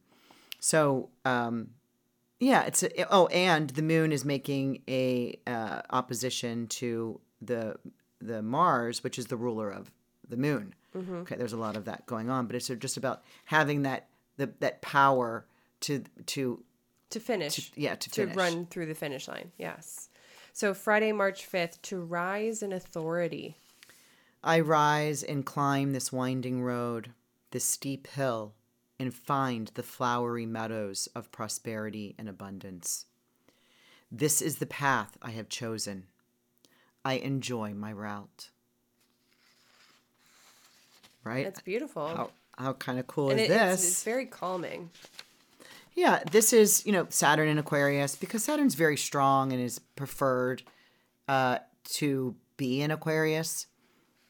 So 0.60 1.10
um, 1.26 1.72
yeah, 2.40 2.64
it's 2.64 2.84
a, 2.84 3.14
oh, 3.14 3.28
and 3.28 3.70
the 3.70 3.82
moon 3.82 4.12
is 4.12 4.26
making 4.26 4.82
a 4.88 5.40
uh, 5.46 5.82
opposition 5.90 6.68
to 6.68 7.20
the 7.42 7.76
the 8.20 8.42
Mars, 8.42 9.04
which 9.04 9.18
is 9.20 9.28
the 9.28 9.38
ruler 9.38 9.70
of 9.70 9.92
the 10.28 10.38
moon. 10.38 10.74
Mm-hmm. 10.96 11.16
Okay, 11.18 11.36
there's 11.36 11.54
a 11.54 11.58
lot 11.58 11.78
of 11.78 11.86
that 11.86 12.06
going 12.06 12.30
on, 12.30 12.48
but 12.48 12.56
it's 12.56 12.68
just 12.68 12.98
about 12.98 13.22
having 13.46 13.84
that 13.84 14.08
the 14.38 14.52
that 14.60 14.82
power 14.82 15.46
to 15.82 16.04
to 16.28 16.64
to 17.12 17.20
finish. 17.20 17.56
To, 17.56 17.82
yeah, 17.82 17.96
to, 17.96 18.10
to 18.12 18.26
run 18.28 18.66
through 18.66 18.88
the 18.88 18.96
finish 18.96 19.28
line. 19.28 19.52
Yes. 19.58 20.10
So 20.54 20.74
Friday, 20.74 21.12
March 21.12 21.50
5th, 21.50 21.82
to 21.84 22.02
rise 22.02 22.62
in 22.62 22.74
authority. 22.74 23.58
I 24.44 24.60
rise 24.60 25.22
and 25.24 25.46
climb 25.46 25.94
this 25.94 26.12
winding 26.12 26.64
road, 26.64 27.12
this 27.52 27.64
steep 27.64 28.08
hill, 28.08 28.54
and 29.00 29.14
find 29.14 29.72
the 29.76 29.84
flowery 29.84 30.46
meadows 30.46 31.08
of 31.16 31.32
prosperity 31.32 32.16
and 32.18 32.28
abundance. 32.28 33.06
This 34.12 34.42
is 34.42 34.58
the 34.58 34.66
path 34.66 35.18
I 35.22 35.32
have 35.32 35.48
chosen. 35.50 36.06
I 37.06 37.14
enjoy 37.14 37.74
my 37.74 37.92
route. 37.94 38.50
right? 41.24 41.46
It's 41.46 41.62
beautiful. 41.62 42.08
how 42.08 42.30
how 42.58 42.74
kind 42.74 43.00
of 43.00 43.08
cool 43.08 43.32
and 43.32 43.40
is 43.40 43.46
it- 43.46 43.50
this? 43.50 43.80
It's, 43.82 43.92
it's 43.92 44.04
very 44.04 44.26
calming. 44.26 44.90
Yeah, 45.94 46.24
this 46.32 46.54
is, 46.54 46.86
you 46.86 46.92
know, 46.94 47.06
Saturn 47.10 47.50
in 47.50 47.58
Aquarius 47.58 48.16
because 48.16 48.44
Saturn's 48.44 48.76
very 48.76 48.96
strong 48.98 49.52
and 49.52 49.62
is 49.62 49.80
preferred 49.80 50.64
uh, 51.28 51.60
to 51.86 52.36
be 52.56 52.82
in 52.82 52.92
Aquarius. 52.92 53.68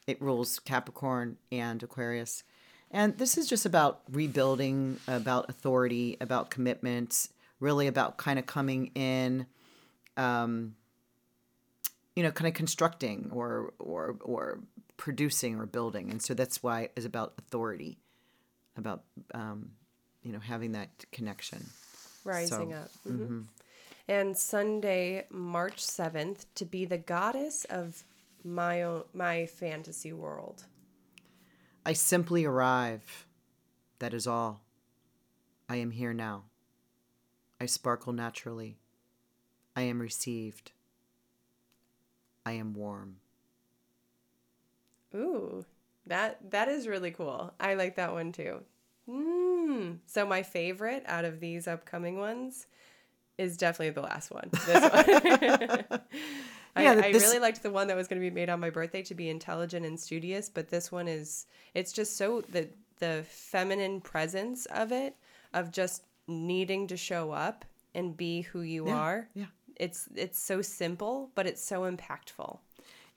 It 0.06 0.20
rules 0.20 0.58
Capricorn 0.58 1.36
and 1.50 1.82
Aquarius. 1.82 2.42
And 2.90 3.16
this 3.16 3.38
is 3.38 3.48
just 3.48 3.64
about 3.64 4.02
rebuilding, 4.10 4.98
about 5.08 5.48
authority, 5.48 6.16
about 6.20 6.50
commitments, 6.50 7.30
really 7.60 7.86
about 7.86 8.18
kind 8.18 8.38
of 8.38 8.46
coming 8.46 8.88
in, 8.94 9.46
um, 10.16 10.74
you 12.14 12.22
know, 12.22 12.30
kind 12.30 12.48
of 12.48 12.54
constructing 12.54 13.30
or 13.32 13.72
or 13.78 14.16
or 14.20 14.58
producing 14.98 15.58
or 15.58 15.64
building. 15.64 16.10
And 16.10 16.20
so 16.20 16.34
that's 16.34 16.62
why 16.62 16.90
it's 16.94 17.06
about 17.06 17.32
authority, 17.38 17.96
about 18.76 19.04
um, 19.32 19.70
you 20.22 20.32
know 20.32 20.40
having 20.40 20.72
that 20.72 20.90
connection. 21.12 21.64
rising 22.24 22.72
So, 22.72 22.76
up. 22.76 22.90
Mhm. 23.08 23.44
And 24.08 24.36
Sunday, 24.36 25.26
March 25.30 25.78
7th, 25.78 26.44
to 26.56 26.64
be 26.64 26.84
the 26.84 26.98
goddess 26.98 27.64
of 27.66 28.04
my 28.44 28.82
own, 28.82 29.04
my 29.12 29.46
fantasy 29.46 30.12
world. 30.12 30.64
I 31.84 31.92
simply 31.92 32.44
arrive. 32.44 33.26
That 33.98 34.14
is 34.14 34.26
all. 34.26 34.62
I 35.68 35.76
am 35.76 35.90
here 35.90 36.12
now. 36.12 36.44
I 37.60 37.66
sparkle 37.66 38.12
naturally. 38.12 38.78
I 39.76 39.82
am 39.82 40.00
received. 40.00 40.72
I 42.44 42.52
am 42.52 42.74
warm. 42.74 43.16
Ooh, 45.14 45.64
that 46.06 46.50
that 46.50 46.68
is 46.68 46.88
really 46.88 47.10
cool. 47.10 47.52
I 47.60 47.74
like 47.74 47.96
that 47.96 48.12
one 48.12 48.32
too. 48.32 48.62
Mm. 49.08 49.98
So 50.06 50.26
my 50.26 50.42
favorite 50.42 51.04
out 51.06 51.24
of 51.24 51.40
these 51.40 51.68
upcoming 51.68 52.18
ones 52.18 52.66
is 53.38 53.56
definitely 53.56 53.90
the 53.90 54.02
last 54.02 54.30
one. 54.30 54.50
This 54.66 55.84
one. 55.90 56.00
I, 56.74 56.82
Yeah, 56.84 57.00
I 57.04 57.12
this- 57.12 57.22
really 57.22 57.38
liked 57.38 57.62
the 57.62 57.70
one 57.70 57.86
that 57.88 57.96
was 57.96 58.08
going 58.08 58.20
to 58.20 58.26
be 58.28 58.34
made 58.34 58.48
on 58.48 58.60
my 58.60 58.70
birthday 58.70 59.02
to 59.02 59.14
be 59.14 59.28
intelligent 59.28 59.84
and 59.84 59.98
studious, 59.98 60.48
but 60.48 60.68
this 60.70 60.90
one 60.90 61.08
is 61.08 61.46
it's 61.74 61.92
just 61.92 62.16
so 62.16 62.40
the 62.42 62.68
the 62.98 63.24
feminine 63.28 64.00
presence 64.00 64.66
of 64.66 64.92
it 64.92 65.16
of 65.52 65.70
just 65.70 66.04
needing 66.28 66.86
to 66.86 66.96
show 66.96 67.32
up 67.32 67.64
and 67.94 68.16
be 68.16 68.42
who 68.42 68.60
you 68.62 68.88
are. 68.88 69.28
yeah. 69.34 69.46
It's 69.76 70.08
it's 70.14 70.38
so 70.38 70.62
simple, 70.62 71.30
but 71.34 71.46
it's 71.46 71.62
so 71.62 71.82
impactful. 71.90 72.58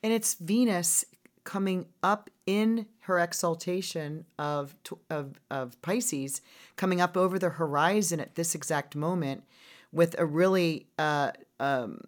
And 0.02 0.12
it's 0.14 0.34
Venus 0.36 1.06
coming 1.44 1.86
up 2.02 2.30
in 2.46 2.88
her 3.02 3.20
exaltation 3.20 4.26
of 4.40 4.76
of 5.10 5.40
of 5.52 5.80
Pisces, 5.82 6.42
coming 6.76 7.00
up 7.02 7.16
over 7.16 7.38
the 7.38 7.50
horizon 7.50 8.20
at 8.20 8.36
this 8.36 8.56
exact 8.56 8.96
moment, 8.96 9.44
with 9.92 10.16
a 10.18 10.26
really 10.26 10.88
uh, 10.98 11.32
um, 11.60 12.02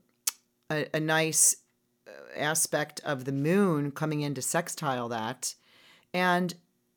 a, 0.69 0.87
a 0.93 0.99
nice 0.99 1.55
uh, 2.07 2.11
aspect 2.37 3.01
of 3.03 3.25
the 3.25 3.31
moon 3.31 3.91
coming 3.91 4.21
in 4.21 4.33
to 4.35 4.41
sextile 4.41 5.09
that, 5.09 5.55
and 6.13 6.53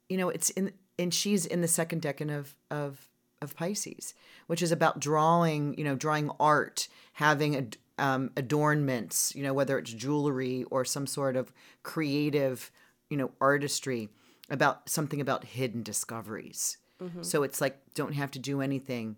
you 0.08 0.16
know 0.16 0.28
it's 0.28 0.50
in 0.50 0.72
and 0.98 1.12
she's 1.14 1.46
in 1.46 1.60
the 1.60 1.68
second 1.68 2.02
decan 2.02 2.36
of 2.36 2.54
of 2.70 3.08
of 3.42 3.56
Pisces, 3.56 4.14
which 4.48 4.62
is 4.62 4.70
about 4.70 5.00
drawing, 5.00 5.74
you 5.78 5.84
know, 5.84 5.94
drawing 5.94 6.30
art, 6.38 6.88
having 7.14 7.56
ad, 7.56 7.76
um, 7.98 8.30
adornments, 8.36 9.34
you 9.34 9.42
know, 9.42 9.54
whether 9.54 9.78
it's 9.78 9.92
jewelry 9.92 10.64
or 10.70 10.84
some 10.84 11.06
sort 11.06 11.36
of 11.36 11.50
creative, 11.82 12.70
you 13.08 13.16
know, 13.16 13.30
artistry, 13.40 14.10
about 14.50 14.88
something 14.90 15.20
about 15.22 15.44
hidden 15.44 15.82
discoveries. 15.82 16.76
So 17.22 17.42
it's 17.44 17.62
like 17.62 17.78
don't 17.94 18.12
have 18.12 18.30
to 18.32 18.38
do 18.38 18.60
anything, 18.60 19.16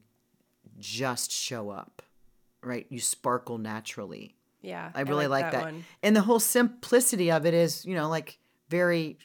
just 0.78 1.32
show 1.32 1.71
up, 1.71 2.00
right? 2.62 2.87
You 2.90 3.00
sparkle 3.00 3.59
naturally. 3.59 4.37
Yeah. 4.62 4.90
I 4.95 5.02
really 5.02 5.26
like, 5.26 5.50
that. 5.50 5.62
one. 5.62 5.85
And 6.02 6.16
the 6.16 6.23
whole 6.23 6.40
simplicity 6.40 7.31
of 7.31 7.45
it 7.47 7.54
is, 7.54 7.85
you 7.85 7.95
know, 7.95 8.09
like 8.09 8.38
very 8.68 9.18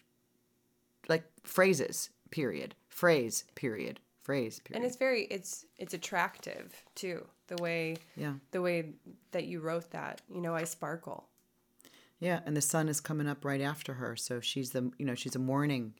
like 1.08 1.24
phrases, 1.44 2.10
period. 2.32 2.76
Phrase, 2.90 3.46
period. 3.56 4.00
Phrase, 4.24 4.60
period. 4.60 4.82
and 4.82 4.86
it's 4.86 4.98
very 4.98 5.22
it's 5.32 5.66
it's 5.78 5.94
attractive 5.94 6.84
too 6.96 7.26
the 7.48 7.56
way 7.64 7.96
yeah. 8.18 8.34
the 8.52 8.62
way 8.62 8.90
that 9.32 9.46
you 9.46 9.62
wrote 9.62 9.90
that 9.92 10.20
you 10.30 10.42
know 10.42 10.54
i 10.54 10.66
sparkle 10.66 11.30
Yeah, 12.20 12.42
and 12.46 12.58
the 12.58 12.62
sun 12.62 12.90
is 12.90 13.00
coming 13.00 13.28
up 13.28 13.46
right 13.46 13.62
after 13.62 13.94
her, 13.94 14.18
so 14.18 14.42
she's 14.42 14.72
the 14.72 14.92
you 14.98 15.06
know 15.06 15.16
she's 15.16 15.36
a 15.36 15.40
morning, 15.40 15.94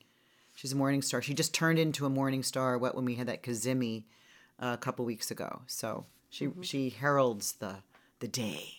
she's 0.54 0.72
a 0.72 0.76
morning 0.76 1.00
star. 1.00 1.22
She 1.22 1.32
just 1.32 1.54
turned 1.54 1.78
into 1.78 2.04
a 2.04 2.10
morning 2.10 2.42
star. 2.42 2.76
What 2.76 2.94
when 2.94 3.04
we 3.04 3.14
had 3.14 3.28
that 3.28 3.42
Cazimi 3.42 4.04
uh, 4.60 4.72
a 4.74 4.76
couple 4.76 5.04
weeks 5.04 5.30
ago, 5.30 5.62
so 5.66 6.04
she 6.28 6.50
she 6.60 6.90
heralds 6.90 7.52
the 7.52 7.76
the 8.20 8.28
day. 8.28 8.77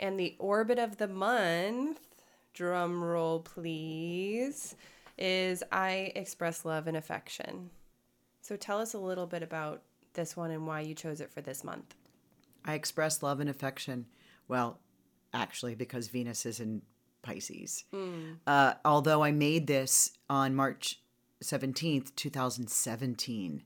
And 0.00 0.18
the 0.18 0.34
orbit 0.40 0.78
of 0.80 0.96
the 0.96 1.06
month 1.06 2.00
drum 2.52 3.02
roll 3.04 3.38
please 3.38 4.74
is 5.16 5.62
i 5.70 6.10
express 6.16 6.64
love 6.64 6.88
and 6.88 6.96
affection 6.96 7.70
so 8.40 8.56
tell 8.56 8.80
us 8.80 8.94
a 8.94 8.98
little 8.98 9.26
bit 9.26 9.42
about 9.44 9.82
this 10.14 10.36
one 10.36 10.50
and 10.50 10.66
why 10.66 10.80
you 10.80 10.94
chose 10.94 11.20
it 11.20 11.30
for 11.30 11.40
this 11.40 11.62
month 11.62 11.94
I 12.64 12.74
express 12.74 13.22
love 13.22 13.40
and 13.40 13.48
affection. 13.48 14.06
Well, 14.48 14.80
actually, 15.32 15.74
because 15.74 16.08
Venus 16.08 16.44
is 16.46 16.60
in 16.60 16.82
Pisces. 17.22 17.84
Uh, 18.46 18.74
although 18.84 19.22
I 19.22 19.32
made 19.32 19.66
this 19.66 20.12
on 20.28 20.54
March 20.54 21.00
17th, 21.42 22.14
2017. 22.16 23.62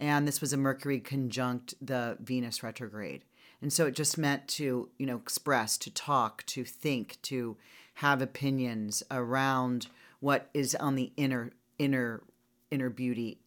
And 0.00 0.28
this 0.28 0.40
was 0.40 0.52
a 0.52 0.56
Mercury 0.56 1.00
conjunct 1.00 1.74
the 1.80 2.16
Venus 2.20 2.62
retrograde. 2.62 3.24
And 3.60 3.72
so 3.72 3.86
it 3.86 3.94
just 3.94 4.16
meant 4.16 4.46
to, 4.48 4.88
you 4.98 5.06
know, 5.06 5.16
express, 5.16 5.76
to 5.78 5.90
talk, 5.90 6.44
to 6.46 6.64
think, 6.64 7.18
to 7.22 7.56
have 7.94 8.22
opinions 8.22 9.02
around 9.10 9.88
what 10.20 10.48
is 10.54 10.74
on 10.76 10.94
the 10.94 11.12
inner, 11.16 11.50
inner, 11.78 12.22
inner 12.70 12.90
beauty, 12.90 13.38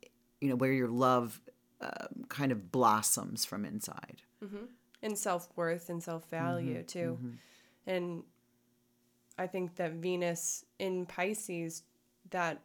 you 0.41 0.50
know, 0.50 0.56
where 0.56 0.74
your 0.74 0.89
love 0.89 1.39
uh, 1.80 2.08
kind 2.30 2.52
of 2.52 2.71
blossoms 2.71 3.45
from 3.45 3.65
inside. 3.65 4.21
Mm-hmm. 4.43 4.65
and 5.04 5.15
self-worth 5.17 5.89
and 5.89 6.02
self-value 6.02 6.80
mm-hmm. 6.80 6.86
too. 6.88 7.17
Mm-hmm. 7.19 7.30
And 7.88 8.24
i 9.38 9.47
think 9.47 9.76
that 9.76 9.93
venus 9.93 10.65
in 10.80 11.06
pisces 11.06 11.84
that 12.30 12.62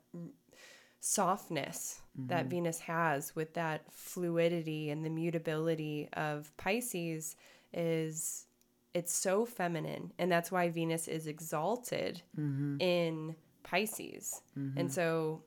softness 1.01 2.01
that 2.19 2.43
mm-hmm. 2.43 2.49
venus 2.49 2.79
has 2.81 3.37
with 3.37 3.55
that 3.55 3.83
fluidity 3.93 4.91
and 4.91 5.05
the 5.05 5.11
mutability 5.11 6.09
of 6.15 6.57
pisces 6.57 7.37
is 7.73 8.47
it's 8.95 9.13
so 9.13 9.45
feminine. 9.45 10.13
And 10.19 10.33
that's 10.33 10.51
why 10.51 10.71
venus 10.71 11.09
is 11.09 11.27
exalted 11.27 12.23
mm-hmm. 12.39 12.81
in 12.81 13.37
pisces. 13.63 14.41
Mm-hmm. 14.59 14.79
And 14.79 14.93
so 14.93 15.43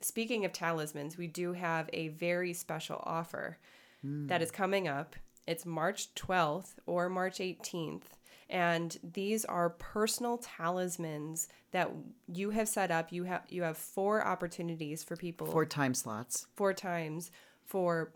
speaking 0.00 0.44
of 0.44 0.52
talismans 0.52 1.16
we 1.18 1.26
do 1.26 1.52
have 1.52 1.90
a 1.92 2.08
very 2.08 2.52
special 2.52 3.02
offer 3.04 3.58
that 4.04 4.40
mm. 4.40 4.44
is 4.44 4.50
coming 4.50 4.86
up. 4.86 5.16
It's 5.46 5.64
March 5.64 6.14
12th 6.14 6.74
or 6.86 7.08
March 7.08 7.38
18th. 7.38 8.02
And 8.50 8.96
these 9.02 9.44
are 9.44 9.70
personal 9.70 10.38
talismans 10.38 11.48
that 11.72 11.90
you 12.32 12.50
have 12.50 12.68
set 12.68 12.90
up. 12.90 13.12
You 13.12 13.24
have 13.24 13.42
you 13.48 13.62
have 13.62 13.76
four 13.76 14.24
opportunities 14.24 15.02
for 15.02 15.16
people 15.16 15.46
Four 15.46 15.64
time 15.66 15.94
slots. 15.94 16.46
four 16.54 16.72
times 16.72 17.30
for 17.64 18.12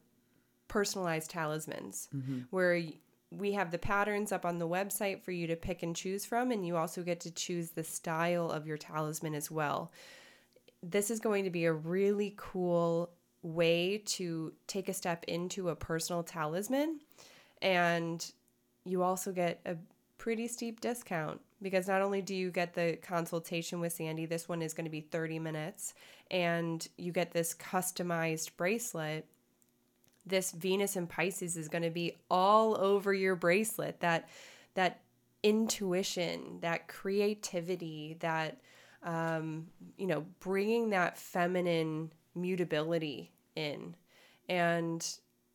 personalized 0.69 1.31
talismans 1.31 2.09
mm-hmm. 2.15 2.41
where 2.51 2.83
we 3.31 3.53
have 3.53 3.71
the 3.71 3.79
patterns 3.79 4.33
up 4.33 4.45
on 4.45 4.59
the 4.59 4.69
website 4.69 5.23
for 5.23 5.33
you 5.33 5.47
to 5.47 5.57
pick 5.57 5.83
and 5.83 5.97
choose 5.97 6.25
from 6.25 6.51
and 6.51 6.67
you 6.67 6.77
also 6.77 7.03
get 7.03 7.21
to 7.21 7.31
choose 7.31 7.71
the 7.71 7.85
style 7.85 8.51
of 8.51 8.67
your 8.67 8.77
talisman 8.77 9.35
as 9.35 9.51
well 9.51 9.91
this 10.83 11.11
is 11.11 11.21
going 11.21 11.45
to 11.45 11.51
be 11.51 11.65
a 11.65 11.73
really 11.73 12.35
cool 12.37 13.11
way 13.43 13.99
to 14.05 14.53
take 14.67 14.89
a 14.89 14.95
step 14.95 15.25
into 15.25 15.71
a 15.71 15.75
personal 15.75 16.23
talisman 16.23 17.01
and 17.63 18.33
you 18.85 19.03
also 19.03 19.33
get 19.33 19.61
a 19.67 19.77
pretty 20.19 20.49
steep 20.49 20.81
discount 20.81 21.41
because 21.63 21.89
not 21.89 22.03
only 22.03 22.21
do 22.21 22.35
you 22.35 22.51
get 22.51 22.75
the 22.75 22.99
consultation 23.03 23.81
with 23.81 23.93
Sandy, 23.93 24.27
this 24.27 24.49
one 24.49 24.63
is 24.63 24.75
going 24.75 24.85
to 24.85 24.91
be 24.91 25.01
30 25.01 25.39
minutes, 25.39 25.95
and 26.31 26.87
you 26.97 27.13
get 27.13 27.33
this 27.33 27.55
customized 27.55 28.57
bracelet. 28.57 29.27
This 30.27 30.53
Venus 30.53 30.97
and 30.97 31.09
Pisces 31.09 31.57
is 31.57 31.69
going 31.69 31.83
to 31.83 31.91
be 31.91 32.17
all 32.31 32.79
over 32.79 33.15
your 33.15 33.35
bracelet. 33.35 34.01
That 34.01 34.29
that 34.75 35.01
intuition, 35.43 36.59
that 36.61 36.89
creativity, 36.89 38.17
that 38.21 38.59
um, 39.03 39.69
you 39.97 40.07
know, 40.07 40.27
bringing 40.41 40.91
that 40.91 41.17
feminine 41.17 42.13
mutability 42.35 43.33
in, 43.57 43.95
and 44.49 45.07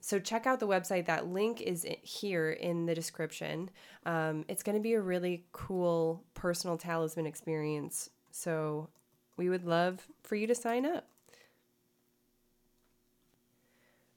so 0.05 0.19
check 0.19 0.45
out 0.45 0.59
the 0.59 0.67
website. 0.67 1.05
That 1.05 1.27
link 1.27 1.61
is 1.61 1.87
here 2.01 2.51
in 2.51 2.87
the 2.87 2.93
description. 2.93 3.69
Um, 4.05 4.43
it's 4.49 4.61
going 4.61 4.77
to 4.77 4.81
be 4.81 4.95
a 4.95 5.01
really 5.01 5.45
cool 5.53 6.25
personal 6.33 6.77
talisman 6.77 7.25
experience. 7.25 8.09
So 8.29 8.89
we 9.37 9.47
would 9.47 9.63
love 9.63 10.05
for 10.21 10.35
you 10.35 10.45
to 10.47 10.55
sign 10.55 10.85
up. 10.85 11.07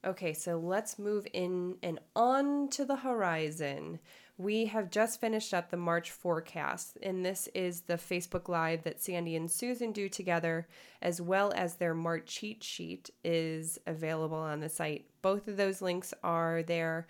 Okay, 0.05 0.33
so 0.33 0.59
let's 0.59 0.99
move 0.99 1.25
in 1.31 1.77
and 1.81 1.99
on 2.17 2.67
to 2.71 2.83
the 2.83 2.97
horizon. 2.97 3.99
We 4.39 4.65
have 4.67 4.91
just 4.91 5.19
finished 5.19 5.51
up 5.51 5.71
the 5.71 5.77
March 5.77 6.11
forecast, 6.11 6.97
and 7.01 7.25
this 7.25 7.47
is 7.55 7.81
the 7.81 7.95
Facebook 7.95 8.47
Live 8.47 8.83
that 8.83 9.01
Sandy 9.01 9.35
and 9.35 9.49
Susan 9.49 9.91
do 9.91 10.07
together, 10.07 10.67
as 11.01 11.19
well 11.19 11.51
as 11.55 11.75
their 11.75 11.95
March 11.95 12.27
cheat 12.27 12.63
sheet 12.63 13.09
is 13.23 13.79
available 13.87 14.37
on 14.37 14.59
the 14.59 14.69
site. 14.69 15.05
Both 15.23 15.47
of 15.47 15.57
those 15.57 15.81
links 15.81 16.13
are 16.23 16.61
there. 16.61 17.07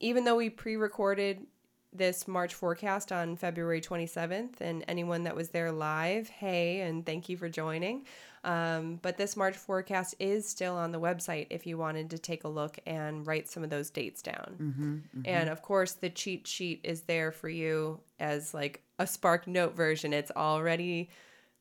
Even 0.00 0.24
though 0.24 0.36
we 0.36 0.48
pre 0.48 0.76
recorded 0.76 1.46
this 1.92 2.28
March 2.28 2.54
forecast 2.54 3.12
on 3.12 3.36
February 3.36 3.80
27th, 3.80 4.60
and 4.60 4.84
anyone 4.88 5.24
that 5.24 5.34
was 5.34 5.50
there 5.50 5.72
live, 5.72 6.28
hey, 6.28 6.80
and 6.80 7.04
thank 7.04 7.28
you 7.28 7.36
for 7.36 7.48
joining. 7.48 8.04
Um, 8.44 8.98
but 9.02 9.16
this 9.16 9.36
March 9.36 9.56
forecast 9.56 10.14
is 10.18 10.48
still 10.48 10.76
on 10.76 10.92
the 10.92 11.00
website 11.00 11.48
if 11.50 11.66
you 11.66 11.76
wanted 11.76 12.10
to 12.10 12.18
take 12.18 12.44
a 12.44 12.48
look 12.48 12.78
and 12.86 13.26
write 13.26 13.48
some 13.48 13.64
of 13.64 13.70
those 13.70 13.90
dates 13.90 14.22
down. 14.22 14.56
Mm-hmm, 14.60 14.94
mm-hmm. 14.94 15.22
And 15.24 15.48
of 15.48 15.62
course, 15.62 15.92
the 15.94 16.10
cheat 16.10 16.46
sheet 16.46 16.80
is 16.84 17.02
there 17.02 17.32
for 17.32 17.48
you 17.48 18.00
as 18.20 18.54
like 18.54 18.82
a 18.98 19.06
Spark 19.06 19.46
Note 19.46 19.74
version. 19.74 20.12
It's 20.12 20.30
already 20.30 21.10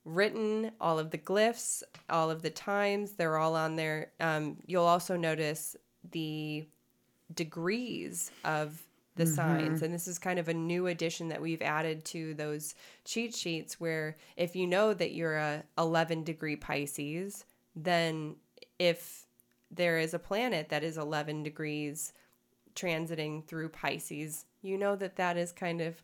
written, 0.06 0.72
all 0.80 1.00
of 1.00 1.12
the 1.12 1.18
glyphs, 1.18 1.84
all 2.10 2.32
of 2.32 2.42
the 2.42 2.50
times, 2.50 3.14
they're 3.14 3.38
all 3.38 3.56
on 3.56 3.76
there. 3.76 4.12
Um, 4.20 4.58
you'll 4.66 4.86
also 4.86 5.18
notice 5.18 5.76
the 6.12 6.66
degrees 7.34 8.32
of 8.46 8.82
the 9.18 9.26
mm-hmm. 9.26 9.34
signs. 9.34 9.82
And 9.82 9.94
this 9.94 10.08
is 10.08 10.18
kind 10.20 10.40
of 10.40 10.48
a 10.48 10.54
new 10.54 10.88
addition 10.88 11.28
that 11.30 11.42
we've 11.42 11.62
added 11.62 12.06
to 12.06 12.34
those 12.36 12.76
cheat 13.06 13.36
sheets 13.36 13.80
where 13.80 14.18
if 14.36 14.56
you 14.56 14.68
know 14.68 14.94
that 14.94 15.14
you're 15.14 15.38
a 15.38 15.64
11 15.78 16.24
degree 16.24 16.56
Pisces, 16.56 17.46
then 17.76 18.36
if 18.80 19.26
there 19.70 19.98
is 19.98 20.14
a 20.14 20.20
planet 20.20 20.70
that 20.70 20.84
is 20.84 20.98
11 20.98 21.44
degrees 21.44 22.14
transiting 22.76 23.46
through 23.46 23.70
Pisces, 23.70 24.46
you 24.62 24.78
know 24.78 24.96
that 24.96 25.16
that 25.18 25.38
is 25.38 25.52
kind 25.52 25.82
of 25.82 26.02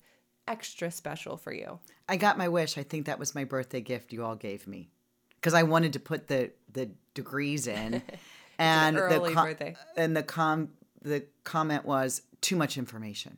extra 0.47 0.91
special 0.91 1.37
for 1.37 1.53
you. 1.53 1.79
I 2.09 2.17
got 2.17 2.37
my 2.37 2.49
wish. 2.49 2.77
I 2.77 2.83
think 2.83 3.05
that 3.05 3.19
was 3.19 3.35
my 3.35 3.43
birthday 3.43 3.81
gift 3.81 4.11
you 4.11 4.23
all 4.23 4.35
gave 4.35 4.67
me 4.67 4.89
because 5.35 5.53
I 5.53 5.63
wanted 5.63 5.93
to 5.93 5.99
put 5.99 6.27
the 6.27 6.51
the 6.71 6.89
degrees 7.13 7.67
in, 7.67 8.01
and 8.57 8.97
an 8.97 9.09
the 9.09 9.31
com- 9.31 9.45
birthday. 9.45 9.75
and 9.95 10.15
the 10.15 10.23
com 10.23 10.69
the 11.03 11.25
comment 11.43 11.85
was 11.85 12.21
too 12.41 12.55
much 12.55 12.77
information. 12.77 13.37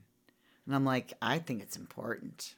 And 0.65 0.75
I'm 0.75 0.85
like, 0.85 1.13
I 1.21 1.39
think 1.39 1.61
it's 1.61 1.77
important. 1.77 2.55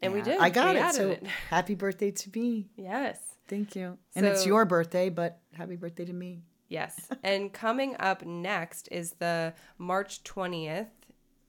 And 0.00 0.12
yeah, 0.12 0.18
we 0.18 0.22
did. 0.22 0.40
I 0.40 0.50
got 0.50 0.74
we 0.74 0.80
it. 0.80 0.94
So 0.94 1.10
it. 1.10 1.26
happy 1.50 1.74
birthday 1.74 2.10
to 2.10 2.30
me. 2.34 2.68
Yes. 2.76 3.18
Thank 3.48 3.76
you. 3.76 3.98
And 4.14 4.24
so, 4.24 4.32
it's 4.32 4.46
your 4.46 4.64
birthday, 4.64 5.10
but 5.10 5.40
happy 5.52 5.76
birthday 5.76 6.04
to 6.06 6.12
me. 6.12 6.42
Yes. 6.68 7.08
and 7.22 7.52
coming 7.52 7.96
up 7.98 8.24
next 8.24 8.88
is 8.90 9.12
the 9.12 9.54
March 9.78 10.24
20th 10.24 10.88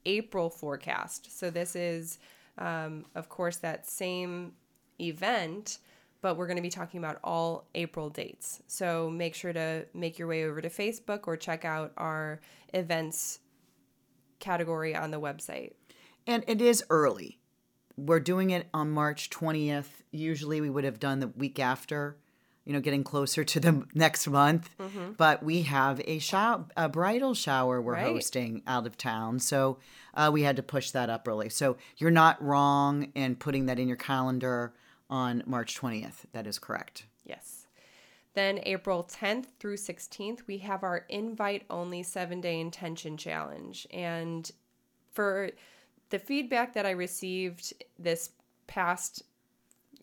April 0.05 0.49
forecast. 0.49 1.37
So 1.37 1.49
this 1.49 1.75
is, 1.75 2.19
um, 2.57 3.05
of 3.15 3.29
course, 3.29 3.57
that 3.57 3.87
same 3.87 4.53
event, 4.99 5.79
but 6.25 6.37
we're 6.37 6.47
going 6.47 6.57
to 6.57 6.63
be 6.63 6.71
talking 6.71 6.97
about 6.97 7.19
all 7.23 7.67
April 7.75 8.09
dates. 8.09 8.59
So 8.65 9.11
make 9.11 9.35
sure 9.35 9.53
to 9.53 9.85
make 9.93 10.17
your 10.17 10.27
way 10.27 10.43
over 10.45 10.59
to 10.59 10.69
Facebook 10.69 11.27
or 11.27 11.37
check 11.37 11.65
out 11.65 11.93
our 11.97 12.41
events 12.73 13.41
category 14.39 14.95
on 14.95 15.11
the 15.11 15.19
website. 15.19 15.73
And 16.25 16.43
it 16.47 16.61
is 16.61 16.83
early. 16.89 17.37
We're 17.95 18.19
doing 18.19 18.49
it 18.49 18.65
on 18.73 18.89
March 18.89 19.29
20th. 19.29 19.85
Usually 20.09 20.61
we 20.61 20.69
would 20.71 20.83
have 20.83 20.99
done 20.99 21.19
the 21.19 21.27
week 21.27 21.59
after, 21.59 22.17
you 22.63 22.73
know, 22.73 22.79
getting 22.79 23.03
closer 23.03 23.43
to 23.43 23.59
the 23.59 23.85
next 23.93 24.27
month. 24.27 24.75
Mm-hmm. 24.79 25.11
But 25.17 25.43
we 25.43 25.61
have 25.61 26.01
a 26.05 26.17
shower, 26.17 26.65
a 26.75 26.89
bridal 26.89 27.35
shower 27.35 27.79
we're 27.79 27.93
right. 27.93 28.07
hosting 28.07 28.63
out 28.65 28.87
of 28.87 28.97
town. 28.97 29.37
So 29.37 29.77
uh, 30.15 30.31
we 30.33 30.41
had 30.41 30.55
to 30.55 30.63
push 30.63 30.89
that 30.89 31.07
up 31.07 31.27
early. 31.27 31.49
So 31.49 31.77
you're 31.97 32.09
not 32.09 32.43
wrong 32.43 33.11
in 33.13 33.35
putting 33.35 33.67
that 33.67 33.77
in 33.77 33.87
your 33.87 33.95
calendar 33.95 34.73
on 35.09 35.43
March 35.45 35.79
20th. 35.79 36.25
That 36.33 36.47
is 36.47 36.59
correct. 36.59 37.05
Yes. 37.25 37.67
Then 38.33 38.59
April 38.63 39.03
10th 39.03 39.45
through 39.59 39.77
16th, 39.77 40.41
we 40.45 40.57
have 40.59 40.83
our 40.83 41.05
invite 41.09 41.63
only 41.69 42.03
seven 42.03 42.41
day 42.41 42.59
intention 42.59 43.15
challenge. 43.17 43.87
And 43.91 44.49
for 45.13 45.51
the 46.09 46.19
feedback 46.19 46.73
that 46.73 46.85
I 46.85 46.91
received 46.91 47.73
this 47.97 48.31
past, 48.67 49.23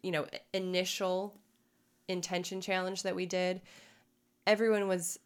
you 0.02 0.10
know, 0.10 0.26
initial 0.54 1.38
intention 2.08 2.60
challenge 2.60 3.02
that 3.02 3.14
we 3.14 3.26
did, 3.26 3.60
everyone 4.46 4.88
was 4.88 5.18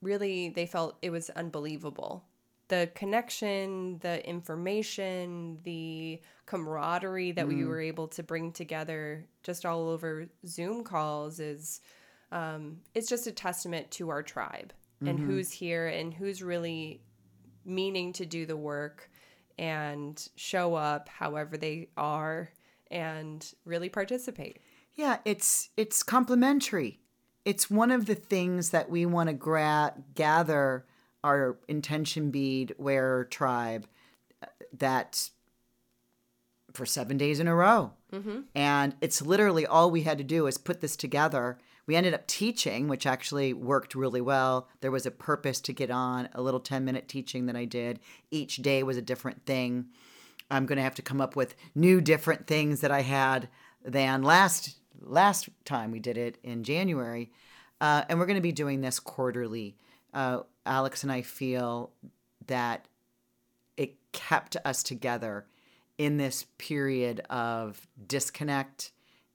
really, 0.00 0.48
they 0.48 0.66
felt 0.66 0.96
it 1.02 1.10
was 1.10 1.30
unbelievable. 1.30 2.24
The 2.68 2.90
connection, 2.94 3.98
the 3.98 4.26
information, 4.26 5.58
the 5.64 6.20
camaraderie 6.46 7.32
that 7.32 7.46
mm. 7.46 7.48
we 7.48 7.64
were 7.64 7.80
able 7.80 8.08
to 8.08 8.22
bring 8.22 8.52
together 8.52 9.26
just 9.42 9.66
all 9.66 9.88
over 9.88 10.26
Zoom 10.46 10.82
calls 10.82 11.40
is 11.40 11.80
um, 12.32 12.78
it's 12.94 13.08
just 13.08 13.26
a 13.26 13.32
testament 13.32 13.90
to 13.92 14.08
our 14.08 14.22
tribe 14.22 14.72
mm-hmm. 14.96 15.08
and 15.08 15.18
who's 15.18 15.50
here 15.50 15.88
and 15.88 16.12
who's 16.12 16.42
really 16.42 17.00
meaning 17.64 18.12
to 18.14 18.26
do 18.26 18.46
the 18.46 18.56
work 18.56 19.10
and 19.58 20.28
show 20.36 20.74
up 20.74 21.08
however 21.08 21.56
they 21.56 21.88
are 21.96 22.50
and 22.90 23.52
really 23.64 23.88
participate. 23.88 24.58
Yeah, 24.94 25.18
it's 25.24 25.70
it's 25.76 26.02
complementary. 26.02 27.00
It's 27.44 27.70
one 27.70 27.90
of 27.90 28.06
the 28.06 28.14
things 28.14 28.70
that 28.70 28.88
we 28.88 29.04
want 29.06 29.28
to 29.28 29.34
gra- 29.34 29.94
gather 30.14 30.86
our 31.24 31.58
intention 31.66 32.30
bead 32.30 32.74
wearer 32.78 33.24
tribe 33.24 33.88
uh, 34.42 34.46
that 34.78 35.30
for 36.72 36.86
seven 36.86 37.16
days 37.16 37.40
in 37.40 37.48
a 37.48 37.54
row. 37.54 37.92
Mm-hmm. 38.12 38.40
And 38.54 38.94
it's 39.00 39.20
literally 39.20 39.66
all 39.66 39.90
we 39.90 40.02
had 40.02 40.18
to 40.18 40.24
do 40.24 40.46
is 40.46 40.58
put 40.58 40.80
this 40.80 40.94
together 40.94 41.58
we 41.86 41.96
ended 41.96 42.14
up 42.14 42.26
teaching, 42.26 42.88
which 42.88 43.06
actually 43.06 43.52
worked 43.52 43.94
really 43.94 44.20
well. 44.20 44.68
There 44.80 44.90
was 44.90 45.06
a 45.06 45.10
purpose 45.10 45.60
to 45.62 45.72
get 45.72 45.90
on, 45.90 46.28
a 46.32 46.42
little 46.42 46.60
10 46.60 46.84
minute 46.84 47.08
teaching 47.08 47.46
that 47.46 47.56
I 47.56 47.64
did. 47.64 48.00
Each 48.30 48.56
day 48.56 48.82
was 48.82 48.96
a 48.96 49.02
different 49.02 49.44
thing. 49.44 49.86
I'm 50.50 50.66
going 50.66 50.76
to 50.76 50.82
have 50.82 50.94
to 50.96 51.02
come 51.02 51.20
up 51.20 51.36
with 51.36 51.54
new 51.74 52.00
different 52.00 52.46
things 52.46 52.80
that 52.80 52.90
I 52.90 53.02
had 53.02 53.48
than 53.84 54.22
last 54.22 54.76
last 55.00 55.48
time 55.64 55.90
we 55.90 55.98
did 55.98 56.16
it 56.16 56.38
in 56.42 56.64
January. 56.64 57.30
Uh, 57.80 58.04
and 58.08 58.18
we're 58.18 58.26
going 58.26 58.36
to 58.36 58.42
be 58.42 58.52
doing 58.52 58.80
this 58.80 58.98
quarterly. 58.98 59.76
Uh, 60.14 60.40
Alex 60.66 61.02
and 61.02 61.12
I 61.12 61.22
feel 61.22 61.92
that 62.46 62.86
it 63.76 63.96
kept 64.12 64.56
us 64.64 64.82
together 64.82 65.46
in 65.98 66.16
this 66.16 66.46
period 66.58 67.20
of 67.30 67.86
disconnect 68.06 68.92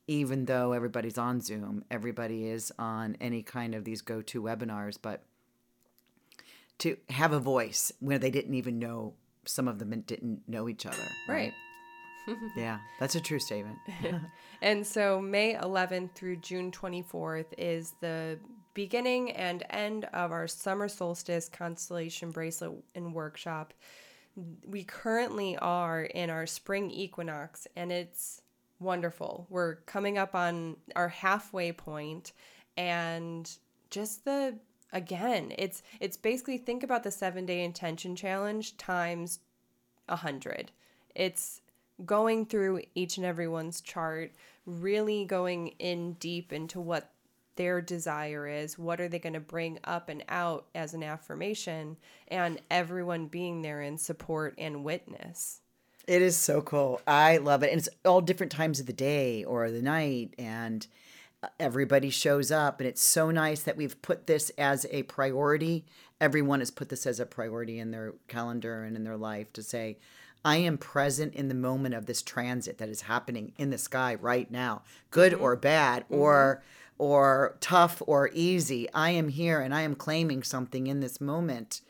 even 0.10 0.46
though 0.46 0.72
everybody's 0.72 1.20
on 1.20 1.40
Zoom, 1.40 1.86
everybody 1.92 2.48
is 2.48 2.74
on 2.80 3.16
any 3.22 3.44
kind 3.44 3.76
of 3.76 3.84
these 3.84 4.02
go 4.02 4.24
to 4.24 4.42
webinars, 4.42 4.98
but 5.00 5.22
to 6.80 6.98
have 7.10 7.32
a 7.32 7.40
voice 7.40 7.92
where 8.00 8.18
they 8.18 8.32
didn't 8.32 8.56
even 8.56 8.80
know, 8.80 9.14
some 9.46 9.68
of 9.68 9.78
them 9.78 9.92
didn't 10.08 10.42
know 10.48 10.68
each 10.68 10.88
other. 10.88 10.98
Right. 11.28 11.54
right? 12.28 12.38
yeah, 12.58 12.80
that's 13.00 13.14
a 13.14 13.22
true 13.22 13.38
statement. 13.38 13.78
and 14.64 14.86
so 14.86 15.22
May 15.22 15.54
11th 15.54 16.16
through 16.16 16.38
June 16.38 16.72
24th 16.72 17.54
is 17.60 17.94
the 18.02 18.40
beginning 18.80 19.30
and 19.32 19.66
end 19.72 20.06
of 20.14 20.32
our 20.32 20.48
summer 20.48 20.88
solstice 20.88 21.50
constellation 21.50 22.32
bracelet 22.32 22.72
and 22.96 23.14
workshop. 23.14 23.74
We 24.66 24.86
currently 24.86 25.58
are 25.58 26.04
in 26.04 26.30
our 26.30 26.48
spring 26.48 26.90
equinox, 26.90 27.68
and 27.76 27.92
it's 27.92 28.42
wonderful. 28.80 29.46
We're 29.50 29.76
coming 29.86 30.18
up 30.18 30.34
on 30.34 30.78
our 30.96 31.10
halfway 31.10 31.74
point 31.74 32.32
and 32.78 33.52
just 33.90 34.24
the 34.24 34.58
again, 34.94 35.52
it's 35.58 35.84
it's 36.00 36.16
basically 36.16 36.58
think 36.58 36.82
about 36.82 37.04
the 37.04 37.10
7-day 37.10 37.62
intention 37.62 38.16
challenge 38.16 38.78
times 38.78 39.40
a 40.08 40.14
100. 40.14 40.72
It's 41.16 41.60
going 42.06 42.46
through 42.46 42.84
each 42.96 43.18
and 43.18 43.26
everyone's 43.26 43.82
chart, 43.82 44.32
really 44.66 45.26
going 45.26 45.74
in 45.80 46.14
deep 46.14 46.54
into 46.54 46.80
what 46.80 47.12
their 47.60 47.82
desire 47.82 48.48
is, 48.48 48.80
what 48.80 49.02
are 49.02 49.10
they 49.10 49.20
going 49.20 49.34
to 49.34 49.40
bring 49.42 49.80
up 49.84 50.08
and 50.08 50.24
out 50.30 50.68
as 50.74 50.94
an 50.94 51.04
affirmation, 51.04 51.98
and 52.30 52.62
everyone 52.72 53.28
being 53.28 53.62
there 53.62 53.82
in 53.82 53.98
support 53.98 54.56
and 54.58 54.86
witness. 54.86 55.60
It 56.08 56.22
is 56.22 56.38
so 56.38 56.62
cool. 56.62 57.02
I 57.06 57.36
love 57.36 57.62
it. 57.62 57.72
And 57.72 57.80
it's 57.80 57.90
all 58.06 58.22
different 58.22 58.54
times 58.54 58.80
of 58.80 58.86
the 58.86 58.94
day 58.94 59.44
or 59.44 59.70
the 59.70 59.82
night 59.82 60.36
and 60.40 60.88
uh, 61.44 61.50
everybody 61.60 62.10
shows 62.10 62.50
up 62.50 62.80
and 62.80 62.88
it's 62.88 63.04
so 63.04 63.30
nice 63.30 63.62
that 63.64 63.76
we've 63.76 64.02
put 64.02 64.26
this 64.26 64.52
as 64.58 64.86
a 64.90 65.04
priority. 65.04 65.86
Everyone 66.22 66.60
has 66.60 66.72
put 66.72 66.88
this 66.88 67.06
as 67.06 67.20
a 67.20 67.26
priority 67.26 67.78
in 67.78 67.92
their 67.92 68.14
calendar 68.30 68.86
and 68.86 68.96
in 68.96 69.04
their 69.04 69.18
life 69.18 69.52
to 69.54 69.62
say, 69.62 69.98
I 70.46 70.58
am 70.58 70.78
present 70.78 71.34
in 71.34 71.50
the 71.50 71.56
moment 71.56 71.94
of 71.94 72.06
this 72.06 72.22
transit 72.22 72.78
that 72.78 72.88
is 72.88 73.02
happening 73.02 73.52
in 73.58 73.70
the 73.70 73.78
sky 73.78 74.16
right 74.16 74.50
now, 74.50 74.84
good 75.12 75.34
or 75.34 75.58
bad, 75.58 76.06
or 76.10 76.64
or 77.00 77.58
tough 77.62 78.04
or 78.06 78.30
easy. 78.34 78.88
I 78.94 79.10
am 79.12 79.30
here 79.30 79.60
and 79.60 79.74
I 79.74 79.82
am 79.82 79.96
claiming 79.96 80.44
something 80.44 80.86
in 80.86 81.00
this 81.00 81.20
moment 81.20 81.82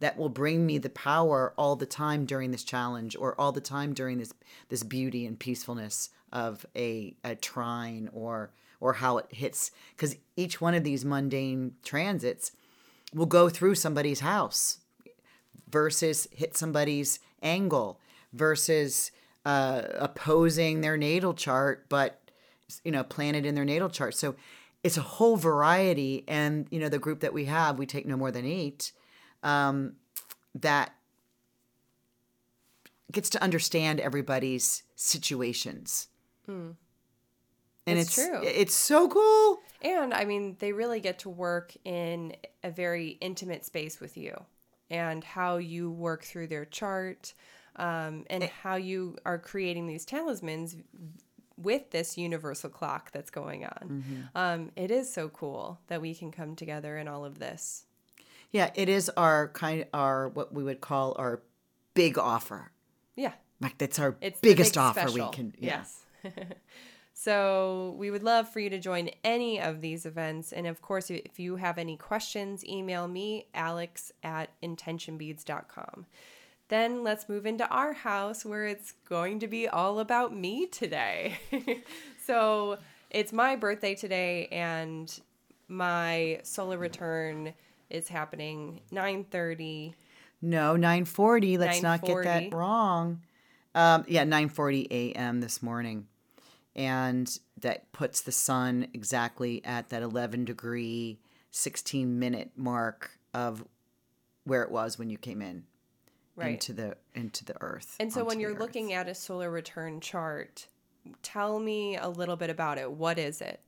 that 0.00 0.16
will 0.16 0.28
bring 0.28 0.66
me 0.66 0.78
the 0.78 0.90
power 0.90 1.54
all 1.56 1.76
the 1.76 1.86
time 1.86 2.26
during 2.26 2.50
this 2.50 2.64
challenge 2.64 3.14
or 3.14 3.40
all 3.40 3.52
the 3.52 3.60
time 3.60 3.94
during 3.94 4.18
this 4.18 4.32
this 4.68 4.82
beauty 4.82 5.24
and 5.24 5.38
peacefulness 5.38 6.10
of 6.32 6.66
a, 6.74 7.14
a 7.22 7.36
trine 7.36 8.10
or 8.12 8.50
or 8.80 8.94
how 8.94 9.18
it 9.18 9.26
hits 9.30 9.70
because 9.94 10.16
each 10.36 10.60
one 10.60 10.74
of 10.74 10.82
these 10.82 11.04
mundane 11.04 11.74
transits 11.84 12.50
will 13.14 13.26
go 13.26 13.48
through 13.48 13.76
somebody's 13.76 14.20
house 14.20 14.78
versus 15.70 16.26
hit 16.32 16.56
somebody's 16.56 17.20
angle 17.42 18.00
versus 18.32 19.12
uh, 19.44 19.82
opposing 19.94 20.80
their 20.80 20.96
natal 20.96 21.34
chart, 21.34 21.86
but 21.88 22.23
you 22.84 22.90
know, 22.92 23.04
planted 23.04 23.46
in 23.46 23.54
their 23.54 23.64
natal 23.64 23.88
chart. 23.88 24.14
So 24.14 24.34
it's 24.82 24.96
a 24.96 25.02
whole 25.02 25.36
variety. 25.36 26.24
And 26.28 26.66
you 26.70 26.78
know, 26.80 26.88
the 26.88 26.98
group 26.98 27.20
that 27.20 27.32
we 27.32 27.46
have, 27.46 27.78
we 27.78 27.86
take 27.86 28.06
no 28.06 28.16
more 28.16 28.30
than 28.30 28.44
eight. 28.44 28.92
Um, 29.42 29.94
that 30.54 30.94
gets 33.12 33.30
to 33.30 33.42
understand 33.42 34.00
everybody's 34.00 34.82
situations. 34.96 36.08
And 37.86 37.98
It's 37.98 38.16
it's 38.18 38.28
true. 38.28 38.40
it's 38.42 38.74
so 38.74 39.08
cool. 39.08 39.60
And 39.82 40.14
I 40.14 40.24
mean, 40.24 40.56
they 40.58 40.72
really 40.72 41.00
get 41.00 41.18
to 41.20 41.28
work 41.28 41.74
in 41.84 42.34
a 42.62 42.70
very 42.70 43.18
intimate 43.20 43.64
space 43.64 44.00
with 44.00 44.16
you 44.16 44.34
and 44.90 45.22
how 45.22 45.56
you 45.58 45.90
work 45.90 46.24
through 46.24 46.46
their 46.46 46.64
chart 46.64 47.34
um, 47.76 48.24
and 48.30 48.44
how 48.44 48.76
you 48.76 49.16
are 49.26 49.38
creating 49.38 49.86
these 49.86 50.04
talismans 50.04 50.76
with 51.56 51.90
this 51.90 52.18
universal 52.18 52.68
clock 52.70 53.10
that's 53.12 53.30
going 53.30 53.64
on. 53.64 54.28
Um, 54.34 54.70
it 54.76 54.90
is 54.90 55.12
so 55.12 55.28
cool 55.28 55.80
that 55.86 56.00
we 56.00 56.14
can 56.14 56.30
come 56.32 56.56
together 56.56 56.96
in 56.98 57.08
all 57.08 57.24
of 57.24 57.38
this. 57.38 57.84
Yeah, 58.50 58.70
it 58.74 58.88
is 58.88 59.10
our 59.16 59.48
kind 59.48 59.86
our 59.92 60.28
what 60.28 60.52
we 60.54 60.62
would 60.62 60.80
call 60.80 61.14
our 61.18 61.42
big 61.94 62.18
offer. 62.18 62.70
Yeah. 63.16 63.32
Like 63.60 63.78
that's 63.78 63.98
our 63.98 64.16
It's 64.20 64.40
biggest 64.40 64.74
big 64.74 64.78
offer 64.80 65.00
special. 65.08 65.26
we 65.30 65.32
can. 65.32 65.54
Yeah. 65.58 65.84
Yes. 66.24 66.34
so 67.14 67.94
we 67.98 68.10
would 68.10 68.22
love 68.22 68.48
for 68.48 68.60
you 68.60 68.70
to 68.70 68.78
join 68.78 69.10
any 69.22 69.60
of 69.60 69.80
these 69.80 70.06
events. 70.06 70.52
And 70.52 70.66
of 70.66 70.82
course, 70.82 71.10
if 71.10 71.38
you 71.38 71.56
have 71.56 71.78
any 71.78 71.96
questions, 71.96 72.64
email 72.64 73.06
me, 73.08 73.46
alex 73.54 74.12
at 74.22 74.50
intentionbeads.com. 74.62 76.06
Then 76.68 77.04
let's 77.04 77.28
move 77.28 77.44
into 77.46 77.68
our 77.68 77.92
house 77.92 78.44
where 78.44 78.66
it's 78.66 78.92
going 79.08 79.40
to 79.40 79.46
be 79.46 79.68
all 79.68 79.98
about 79.98 80.34
me 80.34 80.66
today. 80.66 81.38
so 82.26 82.78
it's 83.10 83.32
my 83.32 83.54
birthday 83.56 83.94
today 83.94 84.48
and 84.50 85.20
my 85.68 86.40
solar 86.42 86.78
return 86.78 87.54
is 87.90 88.08
happening 88.08 88.80
9:30 88.92 89.94
No, 90.42 90.76
nine 90.76 91.04
forty. 91.04 91.58
Let's 91.58 91.82
not 91.82 92.02
get 92.02 92.24
that 92.24 92.52
wrong. 92.52 93.22
Um, 93.74 94.04
yeah, 94.08 94.24
nine 94.24 94.48
forty 94.48 94.86
a.m. 94.90 95.40
this 95.40 95.62
morning, 95.62 96.06
and 96.74 97.38
that 97.60 97.92
puts 97.92 98.20
the 98.20 98.32
sun 98.32 98.88
exactly 98.94 99.64
at 99.64 99.90
that 99.90 100.02
eleven 100.02 100.44
degree, 100.44 101.18
sixteen 101.50 102.18
minute 102.18 102.52
mark 102.56 103.18
of 103.32 103.64
where 104.44 104.62
it 104.62 104.70
was 104.70 104.98
when 104.98 105.10
you 105.10 105.18
came 105.18 105.40
in 105.42 105.64
right 106.36 106.52
into 106.52 106.72
the 106.72 106.96
into 107.14 107.44
the 107.44 107.60
Earth. 107.60 107.96
And 108.00 108.12
so 108.12 108.24
when 108.24 108.40
you're 108.40 108.58
looking 108.58 108.92
at 108.92 109.08
a 109.08 109.14
solar 109.14 109.50
return 109.50 110.00
chart, 110.00 110.66
tell 111.22 111.58
me 111.58 111.96
a 111.96 112.08
little 112.08 112.36
bit 112.36 112.50
about 112.50 112.78
it. 112.78 112.90
What 112.90 113.18
is 113.18 113.40
it? 113.40 113.60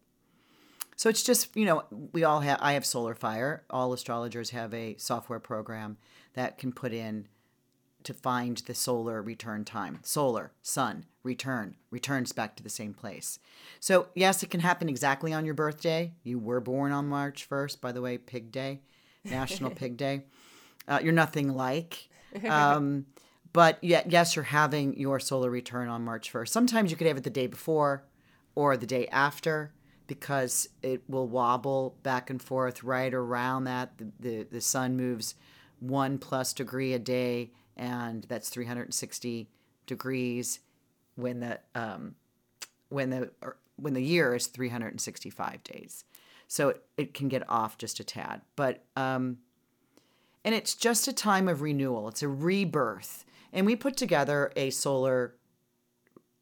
So 0.96 1.10
it's 1.10 1.22
just, 1.22 1.54
you 1.54 1.66
know, 1.66 1.84
we 2.12 2.24
all 2.24 2.40
have, 2.40 2.58
I 2.62 2.72
have 2.72 2.86
Solar 2.86 3.14
Fire. 3.14 3.64
All 3.68 3.92
astrologers 3.92 4.50
have 4.50 4.72
a 4.72 4.96
software 4.96 5.38
program 5.38 5.98
that 6.32 6.56
can 6.56 6.72
put 6.72 6.92
in 6.92 7.28
to 8.02 8.14
find 8.14 8.56
the 8.58 8.74
solar 8.74 9.20
return 9.20 9.64
time. 9.64 9.98
Solar, 10.02 10.52
sun, 10.62 11.04
return, 11.22 11.76
returns 11.90 12.32
back 12.32 12.56
to 12.56 12.62
the 12.62 12.70
same 12.70 12.94
place. 12.94 13.38
So, 13.78 14.08
yes, 14.14 14.42
it 14.42 14.50
can 14.50 14.60
happen 14.60 14.88
exactly 14.88 15.34
on 15.34 15.44
your 15.44 15.54
birthday. 15.54 16.14
You 16.22 16.38
were 16.38 16.60
born 16.60 16.92
on 16.92 17.08
March 17.08 17.46
1st, 17.48 17.80
by 17.82 17.92
the 17.92 18.00
way, 18.00 18.16
Pig 18.16 18.50
Day, 18.50 18.80
National 19.24 19.70
Pig 19.74 19.98
Day. 19.98 20.22
Uh, 20.88 21.00
you're 21.02 21.12
nothing 21.12 21.54
like. 21.54 22.08
Um, 22.48 23.06
but 23.52 23.82
yet, 23.82 24.10
yes, 24.10 24.36
you're 24.36 24.44
having 24.44 24.98
your 24.98 25.18
solar 25.18 25.48
return 25.48 25.88
on 25.88 26.04
March 26.04 26.30
1st. 26.30 26.48
Sometimes 26.48 26.90
you 26.90 26.96
could 26.98 27.06
have 27.06 27.16
it 27.16 27.24
the 27.24 27.30
day 27.30 27.46
before 27.46 28.04
or 28.54 28.76
the 28.76 28.84
day 28.86 29.08
after 29.08 29.72
because 30.06 30.68
it 30.82 31.02
will 31.08 31.26
wobble 31.26 31.96
back 32.02 32.28
and 32.28 32.42
forth 32.42 32.82
right 32.82 33.14
around 33.14 33.64
that. 33.64 33.96
The, 33.96 34.12
the, 34.20 34.46
the 34.52 34.60
sun 34.60 34.96
moves 34.96 35.36
one 35.80 36.18
plus 36.18 36.52
degree 36.52 36.92
a 36.92 36.98
day, 36.98 37.52
and 37.76 38.24
that's 38.24 38.48
360 38.50 39.48
degrees 39.86 40.60
when 41.14 41.40
the 41.40 41.58
um, 41.74 42.14
when 42.88 43.10
the 43.10 43.30
or 43.42 43.56
when 43.76 43.94
the 43.94 44.02
year 44.02 44.34
is 44.34 44.46
365 44.46 45.62
days. 45.64 46.04
So 46.48 46.68
it, 46.68 46.84
it 46.96 47.14
can 47.14 47.28
get 47.28 47.48
off 47.48 47.78
just 47.78 48.00
a 48.00 48.04
tad, 48.04 48.42
but 48.54 48.84
um, 48.96 49.38
and 50.46 50.54
it's 50.54 50.76
just 50.76 51.08
a 51.08 51.12
time 51.12 51.48
of 51.48 51.60
renewal. 51.60 52.06
It's 52.08 52.22
a 52.22 52.28
rebirth, 52.28 53.24
and 53.52 53.66
we 53.66 53.74
put 53.74 53.96
together 53.96 54.52
a 54.54 54.70
solar 54.70 55.34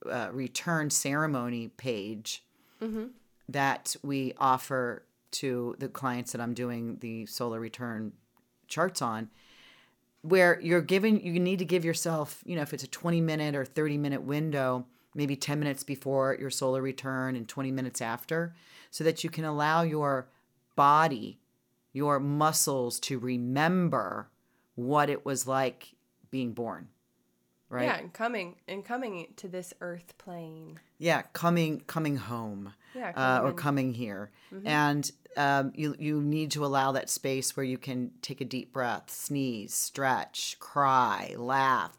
uh, 0.08 0.28
return 0.30 0.90
ceremony 0.90 1.68
page 1.68 2.44
that 3.48 3.96
we 4.02 4.34
offer 4.38 5.06
to 5.30 5.74
the 5.78 5.88
clients 5.88 6.32
that 6.32 6.40
I'm 6.42 6.52
doing 6.52 6.98
the 7.00 7.24
solar 7.24 7.58
return 7.58 8.12
charts 8.68 9.00
on 9.00 9.30
where 10.20 10.60
you're 10.60 10.80
giving 10.80 11.24
you 11.24 11.40
need 11.40 11.58
to 11.58 11.64
give 11.64 11.84
yourself 11.84 12.42
you 12.46 12.56
know 12.56 12.62
if 12.62 12.72
it's 12.72 12.84
a 12.84 12.88
20 12.88 13.20
minute 13.20 13.54
or 13.54 13.64
30 13.64 13.98
minute 13.98 14.22
window 14.22 14.86
maybe 15.14 15.36
10 15.36 15.58
minutes 15.58 15.84
before 15.84 16.36
your 16.40 16.50
solar 16.50 16.80
return 16.80 17.36
and 17.36 17.48
20 17.48 17.70
minutes 17.72 18.00
after 18.00 18.54
so 18.90 19.04
that 19.04 19.22
you 19.22 19.30
can 19.30 19.44
allow 19.44 19.82
your 19.82 20.28
body 20.76 21.38
your 21.94 22.20
muscles 22.20 23.00
to 23.00 23.18
remember 23.18 24.28
what 24.74 25.08
it 25.08 25.24
was 25.24 25.46
like 25.46 25.94
being 26.30 26.52
born 26.52 26.88
right 27.70 27.84
Yeah, 27.86 27.96
and 27.98 28.12
coming 28.12 28.56
and 28.68 28.84
coming 28.84 29.28
to 29.36 29.48
this 29.48 29.72
earth 29.80 30.12
plane. 30.18 30.78
yeah 30.98 31.22
coming 31.32 31.80
coming 31.86 32.16
home 32.16 32.74
Yeah, 32.94 33.12
uh, 33.16 33.40
or 33.44 33.50
in. 33.50 33.56
coming 33.56 33.94
here 33.94 34.30
and 34.64 35.10
um, 35.36 35.72
you 35.74 35.96
you 35.98 36.20
need 36.20 36.50
to 36.52 36.64
allow 36.64 36.92
that 36.92 37.08
space 37.10 37.56
where 37.56 37.64
you 37.64 37.78
can 37.78 38.10
take 38.22 38.40
a 38.40 38.44
deep 38.44 38.72
breath 38.72 39.08
sneeze 39.10 39.72
stretch 39.74 40.56
cry 40.60 41.34
laugh 41.38 41.96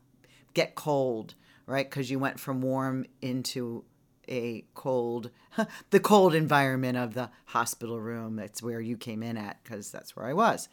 get 0.54 0.76
cold 0.76 1.34
right 1.66 1.90
because 1.90 2.12
you 2.12 2.20
went 2.20 2.40
from 2.40 2.62
warm 2.62 3.06
into 3.22 3.84
a 4.28 4.64
cold 4.74 5.30
the 5.90 6.00
cold 6.00 6.36
environment 6.36 6.98
of 6.98 7.14
the 7.14 7.30
hospital 7.46 8.00
room 8.00 8.36
that's 8.36 8.62
where 8.62 8.82
you 8.82 8.98
came 8.98 9.24
in 9.24 9.38
at 9.38 9.62
because 9.64 9.92
that's 9.92 10.16
where 10.16 10.26
i 10.26 10.34
was 10.34 10.70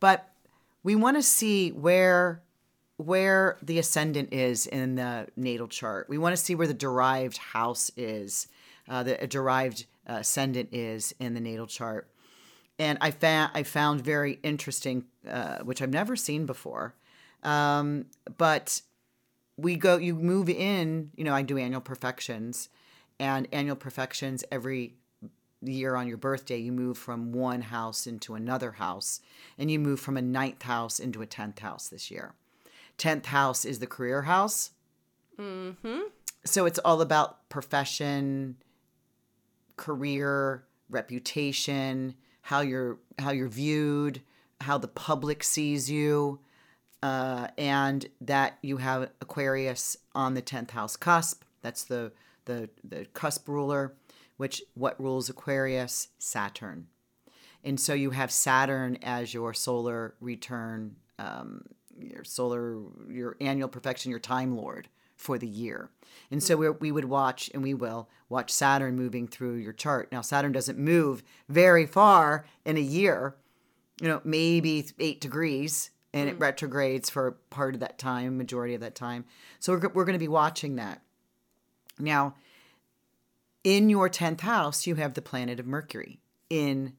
but 0.00 0.28
we 0.82 0.94
want 0.94 1.16
to 1.16 1.22
see 1.22 1.70
where 1.70 2.42
where 2.96 3.58
the 3.62 3.78
ascendant 3.78 4.32
is 4.32 4.66
in 4.66 4.94
the 4.94 5.26
natal 5.36 5.68
chart. 5.68 6.08
We 6.08 6.18
want 6.18 6.36
to 6.36 6.42
see 6.42 6.54
where 6.54 6.66
the 6.66 6.74
derived 6.74 7.38
house 7.38 7.90
is, 7.96 8.48
uh, 8.88 9.02
the 9.02 9.14
derived 9.26 9.86
uh, 10.08 10.18
ascendant 10.20 10.70
is 10.72 11.14
in 11.18 11.34
the 11.34 11.40
natal 11.40 11.66
chart. 11.66 12.08
And 12.78 12.98
I 13.00 13.10
found 13.10 13.52
I 13.54 13.62
found 13.62 14.00
very 14.00 14.38
interesting, 14.42 15.04
uh, 15.28 15.58
which 15.58 15.82
I've 15.82 15.90
never 15.90 16.16
seen 16.16 16.46
before. 16.46 16.94
Um, 17.42 18.06
but 18.38 18.82
we 19.56 19.76
go, 19.76 19.98
you 19.98 20.14
move 20.14 20.48
in. 20.48 21.10
You 21.16 21.24
know, 21.24 21.34
I 21.34 21.42
do 21.42 21.58
annual 21.58 21.80
profections, 21.80 22.68
and 23.22 23.46
annual 23.52 23.76
profections 23.76 24.42
every 24.50 24.96
year 25.60 25.94
on 25.94 26.08
your 26.08 26.16
birthday, 26.16 26.58
you 26.58 26.72
move 26.72 26.98
from 26.98 27.30
one 27.30 27.62
house 27.62 28.04
into 28.04 28.34
another 28.34 28.72
house, 28.72 29.20
and 29.56 29.70
you 29.70 29.78
move 29.78 30.00
from 30.00 30.16
a 30.16 30.22
ninth 30.22 30.62
house 30.62 30.98
into 30.98 31.22
a 31.22 31.26
tenth 31.26 31.60
house 31.60 31.86
this 31.86 32.10
year. 32.10 32.34
Tenth 32.98 33.26
house 33.26 33.64
is 33.64 33.78
the 33.78 33.86
career 33.86 34.22
house. 34.22 34.72
Mm-hmm. 35.38 36.00
So 36.44 36.66
it's 36.66 36.80
all 36.80 37.00
about 37.00 37.48
profession, 37.48 38.56
career, 39.76 40.64
reputation, 40.90 42.16
how 42.40 42.60
you're 42.60 42.98
how 43.20 43.30
you're 43.30 43.46
viewed, 43.46 44.20
how 44.60 44.78
the 44.78 44.88
public 44.88 45.44
sees 45.44 45.88
you, 45.88 46.40
uh, 47.04 47.46
and 47.56 48.04
that 48.20 48.58
you 48.62 48.78
have 48.78 49.12
Aquarius 49.20 49.96
on 50.12 50.34
the 50.34 50.42
tenth 50.42 50.72
house 50.72 50.96
cusp. 50.96 51.44
That's 51.62 51.84
the 51.84 52.10
the 52.44 52.68
the 52.84 53.06
cusp 53.06 53.48
ruler. 53.48 53.94
Which 54.36 54.62
what 54.74 55.00
rules 55.00 55.28
Aquarius? 55.28 56.08
Saturn. 56.18 56.88
And 57.64 57.78
so 57.78 57.94
you 57.94 58.10
have 58.10 58.32
Saturn 58.32 58.98
as 59.02 59.32
your 59.32 59.54
solar 59.54 60.14
return 60.20 60.96
um, 61.18 61.62
your 61.98 62.24
solar, 62.24 62.78
your 63.08 63.36
annual 63.40 63.68
profection, 63.68 64.10
your 64.10 64.20
time 64.20 64.56
lord 64.56 64.88
for 65.16 65.38
the 65.38 65.46
year. 65.46 65.90
And 66.30 66.42
so 66.42 66.56
we 66.56 66.70
we 66.70 66.92
would 66.92 67.04
watch, 67.04 67.50
and 67.54 67.62
we 67.62 67.74
will 67.74 68.08
watch 68.28 68.50
Saturn 68.50 68.96
moving 68.96 69.28
through 69.28 69.56
your 69.56 69.72
chart. 69.72 70.10
Now, 70.10 70.20
Saturn 70.20 70.52
doesn't 70.52 70.78
move 70.78 71.22
very 71.48 71.86
far 71.86 72.46
in 72.64 72.76
a 72.76 72.80
year, 72.80 73.36
you 74.00 74.08
know, 74.08 74.20
maybe 74.24 74.86
eight 74.98 75.20
degrees, 75.20 75.90
and 76.12 76.28
it 76.28 76.38
retrogrades 76.38 77.08
for 77.08 77.32
part 77.50 77.74
of 77.74 77.80
that 77.80 77.98
time, 77.98 78.36
majority 78.36 78.74
of 78.74 78.80
that 78.80 78.94
time. 78.94 79.24
So 79.60 79.72
we're, 79.72 79.88
we're 79.88 80.04
going 80.04 80.14
to 80.14 80.18
be 80.18 80.28
watching 80.28 80.76
that. 80.76 81.02
Now, 82.02 82.34
in 83.64 83.88
your 83.88 84.10
10th 84.10 84.40
house, 84.40 84.86
you 84.86 84.96
have 84.96 85.14
the 85.14 85.22
planet 85.22 85.60
of 85.60 85.66
Mercury 85.66 86.20
in 86.50 86.94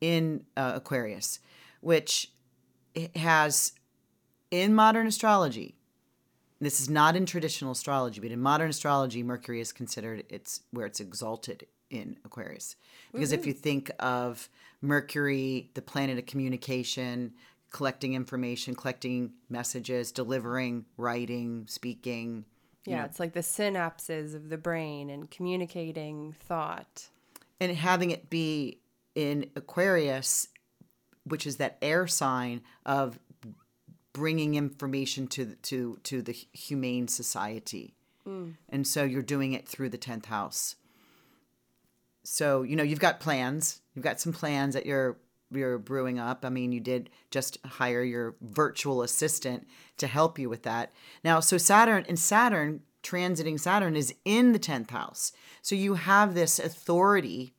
in 0.00 0.44
uh, 0.56 0.72
Aquarius, 0.74 1.38
which 1.80 2.32
has 3.14 3.72
in 4.50 4.74
modern 4.74 5.06
astrology. 5.06 5.76
This 6.60 6.80
is 6.80 6.90
not 6.90 7.14
in 7.14 7.24
traditional 7.24 7.72
astrology, 7.72 8.20
but 8.20 8.32
in 8.32 8.40
modern 8.40 8.70
astrology, 8.70 9.22
Mercury 9.22 9.60
is 9.60 9.72
considered 9.72 10.24
it's 10.28 10.62
where 10.72 10.86
it's 10.86 10.98
exalted 10.98 11.66
in 11.90 12.16
Aquarius. 12.24 12.76
Because 13.12 13.32
if 13.32 13.46
you 13.46 13.52
think 13.52 13.90
of 14.00 14.48
Mercury, 14.80 15.70
the 15.74 15.82
planet 15.82 16.18
of 16.18 16.26
communication, 16.26 17.34
collecting 17.70 18.14
information, 18.14 18.74
collecting 18.74 19.32
messages, 19.48 20.10
delivering, 20.10 20.84
writing, 20.96 21.66
speaking, 21.68 22.44
Yeah, 22.84 23.04
it's 23.04 23.20
like 23.20 23.32
the 23.32 23.40
synapses 23.40 24.34
of 24.34 24.48
the 24.48 24.58
brain 24.58 25.08
and 25.10 25.30
communicating 25.30 26.32
thought. 26.32 27.08
and 27.60 27.76
having 27.76 28.10
it 28.10 28.28
be 28.28 28.78
in 29.14 29.48
Aquarius, 29.54 30.48
which 31.24 31.46
is 31.46 31.58
that 31.58 31.78
air 31.80 32.08
sign 32.08 32.60
of 32.84 33.20
bringing 34.12 34.56
information 34.56 35.28
to 35.28 35.44
the- 35.44 35.56
to 35.56 35.98
to 36.02 36.22
the 36.22 36.32
humane 36.52 37.06
society, 37.08 37.94
hmm. 38.24 38.50
and 38.68 38.86
so 38.86 39.04
you're 39.04 39.22
doing 39.22 39.52
it 39.52 39.68
through 39.68 39.88
the 39.90 39.96
tenth 39.98 40.26
house. 40.26 40.74
So 42.24 42.62
you 42.62 42.74
know 42.76 42.82
you've 42.82 42.98
got 43.00 43.20
plans, 43.20 43.80
you've 43.94 44.04
got 44.04 44.20
some 44.20 44.32
plans 44.32 44.74
that 44.74 44.86
you're 44.86 45.16
you're 45.54 45.78
brewing 45.78 46.18
up. 46.18 46.44
I 46.44 46.48
mean, 46.48 46.72
you 46.72 46.80
did 46.80 47.10
just 47.30 47.58
hire 47.64 48.02
your 48.02 48.34
virtual 48.40 49.02
assistant 49.02 49.66
to 49.98 50.06
help 50.06 50.38
you 50.38 50.48
with 50.48 50.62
that. 50.64 50.92
Now, 51.24 51.40
so 51.40 51.58
Saturn 51.58 52.04
and 52.08 52.18
Saturn 52.18 52.80
transiting 53.02 53.58
Saturn 53.58 53.96
is 53.96 54.14
in 54.24 54.52
the 54.52 54.58
10th 54.58 54.90
house. 54.90 55.32
So 55.60 55.74
you 55.74 55.94
have 55.94 56.34
this 56.34 56.58
authority, 56.58 57.54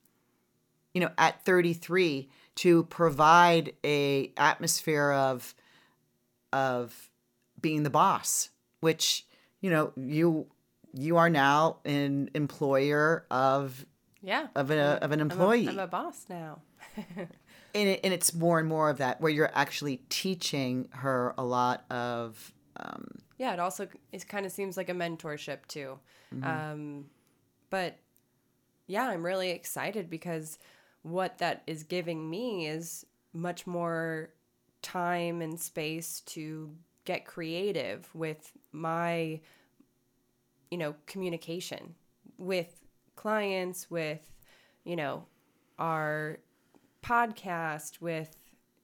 you 0.93 1.01
know, 1.01 1.09
at 1.17 1.43
33 1.43 2.29
to 2.55 2.83
provide 2.83 3.73
a 3.83 4.31
atmosphere 4.37 5.11
of 5.11 5.53
of 6.51 7.09
being 7.61 7.83
the 7.83 7.89
boss, 7.89 8.49
which, 8.79 9.25
you 9.59 9.69
know, 9.69 9.91
you 9.95 10.47
you 10.95 11.17
are 11.17 11.29
now 11.29 11.77
an 11.85 12.29
employer 12.35 13.25
of 13.31 13.85
Yeah. 14.21 14.47
of, 14.55 14.69
a, 14.69 15.03
of 15.03 15.11
an 15.11 15.19
I'm 15.21 15.29
a- 15.29 15.33
employee 15.33 15.67
I'm 15.67 15.79
a 15.79 15.87
boss 15.87 16.25
now. 16.29 16.61
and, 17.73 17.89
it, 17.89 17.99
and 18.03 18.13
it's 18.13 18.33
more 18.33 18.59
and 18.59 18.67
more 18.67 18.89
of 18.89 18.97
that 18.99 19.19
where 19.21 19.31
you're 19.31 19.51
actually 19.53 19.97
teaching 20.09 20.87
her 20.91 21.33
a 21.37 21.43
lot 21.43 21.85
of 21.89 22.53
um, 22.77 23.19
Yeah, 23.37 23.53
it 23.53 23.59
also 23.59 23.87
it 24.11 24.27
kind 24.27 24.45
of 24.45 24.51
seems 24.51 24.77
like 24.77 24.89
a 24.89 24.93
mentorship 24.93 25.65
too. 25.67 25.99
Um, 26.41 27.05
but 27.69 27.97
yeah, 28.87 29.07
I'm 29.07 29.23
really 29.23 29.51
excited 29.51 30.09
because 30.09 30.59
what 31.03 31.37
that 31.39 31.63
is 31.67 31.83
giving 31.83 32.29
me 32.29 32.67
is 32.67 33.05
much 33.33 33.67
more 33.67 34.29
time 34.81 35.41
and 35.41 35.59
space 35.59 36.21
to 36.21 36.71
get 37.05 37.25
creative 37.25 38.09
with 38.13 38.51
my 38.71 39.39
you 40.71 40.77
know 40.77 40.95
communication 41.05 41.95
with 42.37 42.81
clients 43.15 43.89
with 43.91 44.31
you 44.83 44.95
know 44.95 45.25
our 45.79 46.39
podcast 47.03 48.01
with 48.01 48.35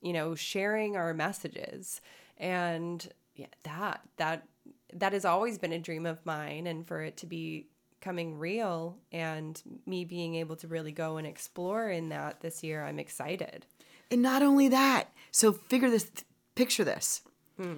you 0.01 0.13
know 0.13 0.35
sharing 0.35 0.95
our 0.95 1.13
messages. 1.13 2.01
And 2.37 3.07
yeah 3.39 3.47
that 3.63 4.01
that 4.17 4.47
that 4.93 5.13
has 5.13 5.25
always 5.25 5.57
been 5.57 5.71
a 5.73 5.79
dream 5.79 6.05
of 6.05 6.23
mine 6.25 6.67
and 6.67 6.85
for 6.85 7.01
it 7.01 7.17
to 7.17 7.25
be 7.25 7.67
coming 8.01 8.37
real 8.37 8.97
and 9.11 9.61
me 9.85 10.05
being 10.05 10.35
able 10.35 10.55
to 10.55 10.67
really 10.67 10.91
go 10.91 11.17
and 11.17 11.27
explore 11.27 11.89
in 11.89 12.09
that 12.09 12.41
this 12.41 12.63
year 12.63 12.83
i'm 12.83 12.99
excited. 12.99 13.65
And 14.11 14.21
not 14.21 14.41
only 14.41 14.67
that 14.67 15.05
so 15.31 15.53
figure 15.53 15.89
this 15.89 16.11
picture 16.55 16.83
this. 16.83 17.21
Hmm. 17.57 17.75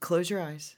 Close 0.00 0.30
your 0.30 0.40
eyes 0.40 0.76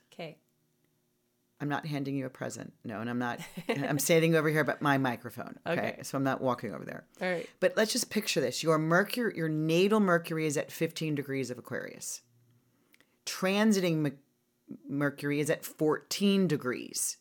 i'm 1.61 1.69
not 1.69 1.85
handing 1.85 2.15
you 2.15 2.25
a 2.25 2.29
present. 2.29 2.73
No 2.83 2.99
and 2.99 3.09
i'm 3.09 3.19
not 3.19 3.39
i'm 3.69 3.99
standing 3.99 4.35
over 4.35 4.49
here 4.49 4.63
but 4.63 4.81
my 4.81 4.97
microphone 4.97 5.57
okay? 5.65 5.79
Okay. 5.79 5.99
so 6.03 6.17
i'm 6.17 6.23
not 6.23 6.41
walking 6.41 6.73
over 6.73 6.85
there. 6.85 7.05
All 7.21 7.29
right. 7.29 7.49
But 7.59 7.75
let's 7.77 7.91
just 7.93 8.09
picture 8.09 8.41
this. 8.41 8.63
Your 8.63 8.77
mercury 8.77 9.33
your 9.35 9.49
natal 9.49 9.99
mercury 9.99 10.45
is 10.45 10.57
at 10.57 10.71
15 10.71 11.15
degrees 11.15 11.49
of 11.49 11.57
aquarius. 11.57 12.21
Transiting 13.25 13.97
Mer- 13.97 14.17
mercury 14.87 15.39
is 15.39 15.49
at 15.49 15.63
14 15.65 16.47
degrees. 16.47 17.17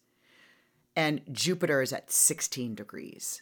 And 0.95 1.23
jupiter 1.33 1.81
is 1.81 1.93
at 1.93 2.11
16 2.11 2.75
degrees 2.75 3.41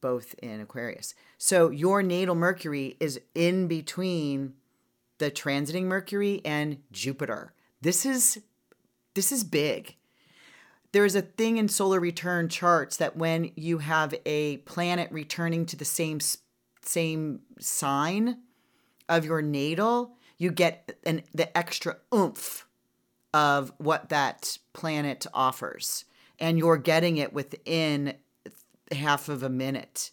both 0.00 0.34
in 0.38 0.60
aquarius. 0.60 1.14
So 1.36 1.70
your 1.70 2.02
natal 2.02 2.34
mercury 2.34 2.96
is 3.00 3.20
in 3.34 3.68
between 3.68 4.54
the 5.18 5.30
transiting 5.30 5.84
mercury 5.84 6.40
and 6.44 6.78
jupiter. 6.92 7.52
This 7.80 8.06
is 8.06 8.40
this 9.14 9.32
is 9.32 9.42
big 9.44 9.96
there 10.92 11.04
is 11.04 11.14
a 11.14 11.22
thing 11.22 11.58
in 11.58 11.68
solar 11.68 12.00
return 12.00 12.48
charts 12.48 12.96
that 12.96 13.16
when 13.16 13.50
you 13.56 13.78
have 13.78 14.14
a 14.24 14.58
planet 14.58 15.10
returning 15.12 15.66
to 15.66 15.76
the 15.76 15.84
same 15.84 16.20
same 16.82 17.40
sign 17.58 18.38
of 19.08 19.24
your 19.24 19.42
natal, 19.42 20.16
you 20.38 20.50
get 20.50 20.96
an 21.04 21.22
the 21.34 21.56
extra 21.56 21.96
oomph 22.14 22.66
of 23.34 23.72
what 23.78 24.08
that 24.08 24.58
planet 24.72 25.26
offers, 25.34 26.04
and 26.38 26.58
you're 26.58 26.78
getting 26.78 27.18
it 27.18 27.32
within 27.32 28.14
half 28.92 29.28
of 29.28 29.42
a 29.42 29.50
minute, 29.50 30.10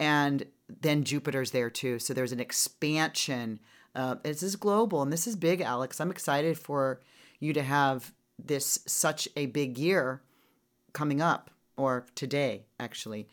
and 0.00 0.46
then 0.80 1.04
Jupiter's 1.04 1.50
there 1.50 1.70
too. 1.70 1.98
So 1.98 2.14
there's 2.14 2.32
an 2.32 2.40
expansion. 2.40 3.60
Uh, 3.94 4.16
this 4.22 4.42
is 4.42 4.56
global, 4.56 5.02
and 5.02 5.12
this 5.12 5.26
is 5.26 5.36
big, 5.36 5.60
Alex. 5.60 6.00
I'm 6.00 6.10
excited 6.10 6.58
for 6.58 7.00
you 7.38 7.52
to 7.52 7.62
have 7.62 8.12
this 8.38 8.78
such 8.86 9.28
a 9.36 9.46
big 9.46 9.78
year 9.78 10.22
coming 10.92 11.20
up 11.20 11.50
or 11.76 12.06
today 12.14 12.66
actually. 12.78 13.28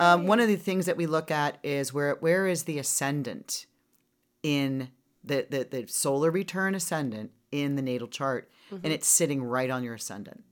Um, 0.00 0.26
one 0.26 0.40
of 0.40 0.48
the 0.48 0.56
things 0.56 0.86
that 0.86 0.96
we 0.96 1.06
look 1.06 1.30
at 1.30 1.58
is 1.62 1.92
where 1.94 2.16
where 2.16 2.46
is 2.46 2.64
the 2.64 2.78
ascendant 2.78 3.66
in 4.42 4.90
the 5.22 5.46
the, 5.48 5.68
the 5.70 5.86
solar 5.86 6.30
return 6.30 6.74
ascendant 6.74 7.30
in 7.52 7.76
the 7.76 7.82
natal 7.82 8.08
chart 8.08 8.50
and 8.70 8.92
it's 8.92 9.06
sitting 9.06 9.42
right 9.42 9.70
on 9.70 9.84
your 9.84 9.94
ascendant 9.94 10.42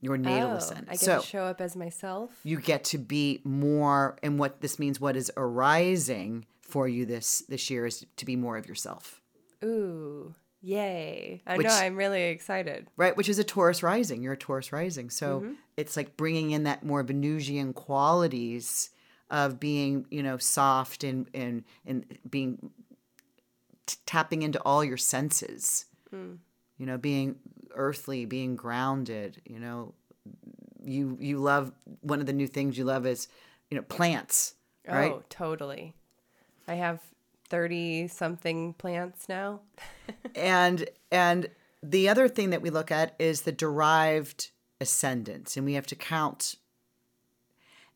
your 0.00 0.16
natal 0.16 0.52
oh, 0.52 0.56
ascendant 0.56 0.88
i 0.88 0.92
get 0.92 1.00
so 1.00 1.20
to 1.20 1.26
show 1.26 1.44
up 1.44 1.60
as 1.60 1.76
myself? 1.76 2.30
you 2.42 2.58
get 2.58 2.82
to 2.84 2.96
be 2.96 3.42
more 3.44 4.16
and 4.22 4.38
what 4.38 4.62
this 4.62 4.78
means 4.78 4.98
what 4.98 5.16
is 5.16 5.30
arising 5.36 6.46
for 6.62 6.88
you 6.88 7.04
this 7.04 7.44
this 7.48 7.68
year 7.68 7.84
is 7.86 8.06
to 8.16 8.24
be 8.24 8.36
more 8.36 8.56
of 8.56 8.66
yourself. 8.66 9.20
Ooh 9.62 10.34
yay 10.64 11.42
i 11.46 11.56
Which- 11.56 11.66
know 11.66 11.74
i'm 11.74 11.96
really 11.96 12.22
excited 12.24 12.86
right? 12.96 13.16
Which 13.16 13.28
is 13.28 13.38
a 13.38 13.44
Taurus 13.44 13.82
rising. 13.82 14.22
You're 14.22 14.34
a 14.34 14.36
Taurus 14.36 14.72
rising. 14.72 15.10
So 15.10 15.40
mm-hmm. 15.40 15.52
it's 15.76 15.96
like 15.96 16.16
bringing 16.16 16.52
in 16.52 16.64
that 16.64 16.84
more 16.84 17.02
Venusian 17.02 17.72
qualities 17.72 18.90
of 19.30 19.58
being, 19.58 20.06
you 20.10 20.22
know, 20.22 20.36
soft 20.38 21.04
and 21.04 21.28
and 21.34 21.64
and 21.86 22.04
being 22.28 22.70
t- 23.86 23.96
tapping 24.06 24.42
into 24.42 24.60
all 24.62 24.84
your 24.84 24.96
senses. 24.96 25.86
Mm. 26.14 26.38
You 26.78 26.86
know, 26.86 26.98
being 26.98 27.36
earthly, 27.74 28.24
being 28.24 28.56
grounded. 28.56 29.40
You 29.44 29.60
know, 29.60 29.94
you 30.82 31.16
you 31.20 31.38
love 31.38 31.72
one 32.00 32.20
of 32.20 32.26
the 32.26 32.32
new 32.32 32.46
things 32.46 32.78
you 32.78 32.84
love 32.84 33.06
is, 33.06 33.28
you 33.70 33.76
know, 33.76 33.82
plants. 33.82 34.54
Right? 34.86 35.12
oh 35.12 35.22
totally 35.30 35.94
i 36.68 36.74
have 36.74 37.00
30 37.54 38.08
something 38.08 38.72
plants 38.74 39.28
now. 39.28 39.60
And 40.34 40.90
and 41.12 41.48
the 41.84 42.08
other 42.08 42.26
thing 42.28 42.50
that 42.50 42.60
we 42.60 42.68
look 42.68 42.90
at 42.90 43.14
is 43.20 43.42
the 43.42 43.52
derived 43.52 44.50
ascendants 44.80 45.56
and 45.56 45.64
we 45.64 45.74
have 45.74 45.86
to 45.86 45.94
count. 45.94 46.56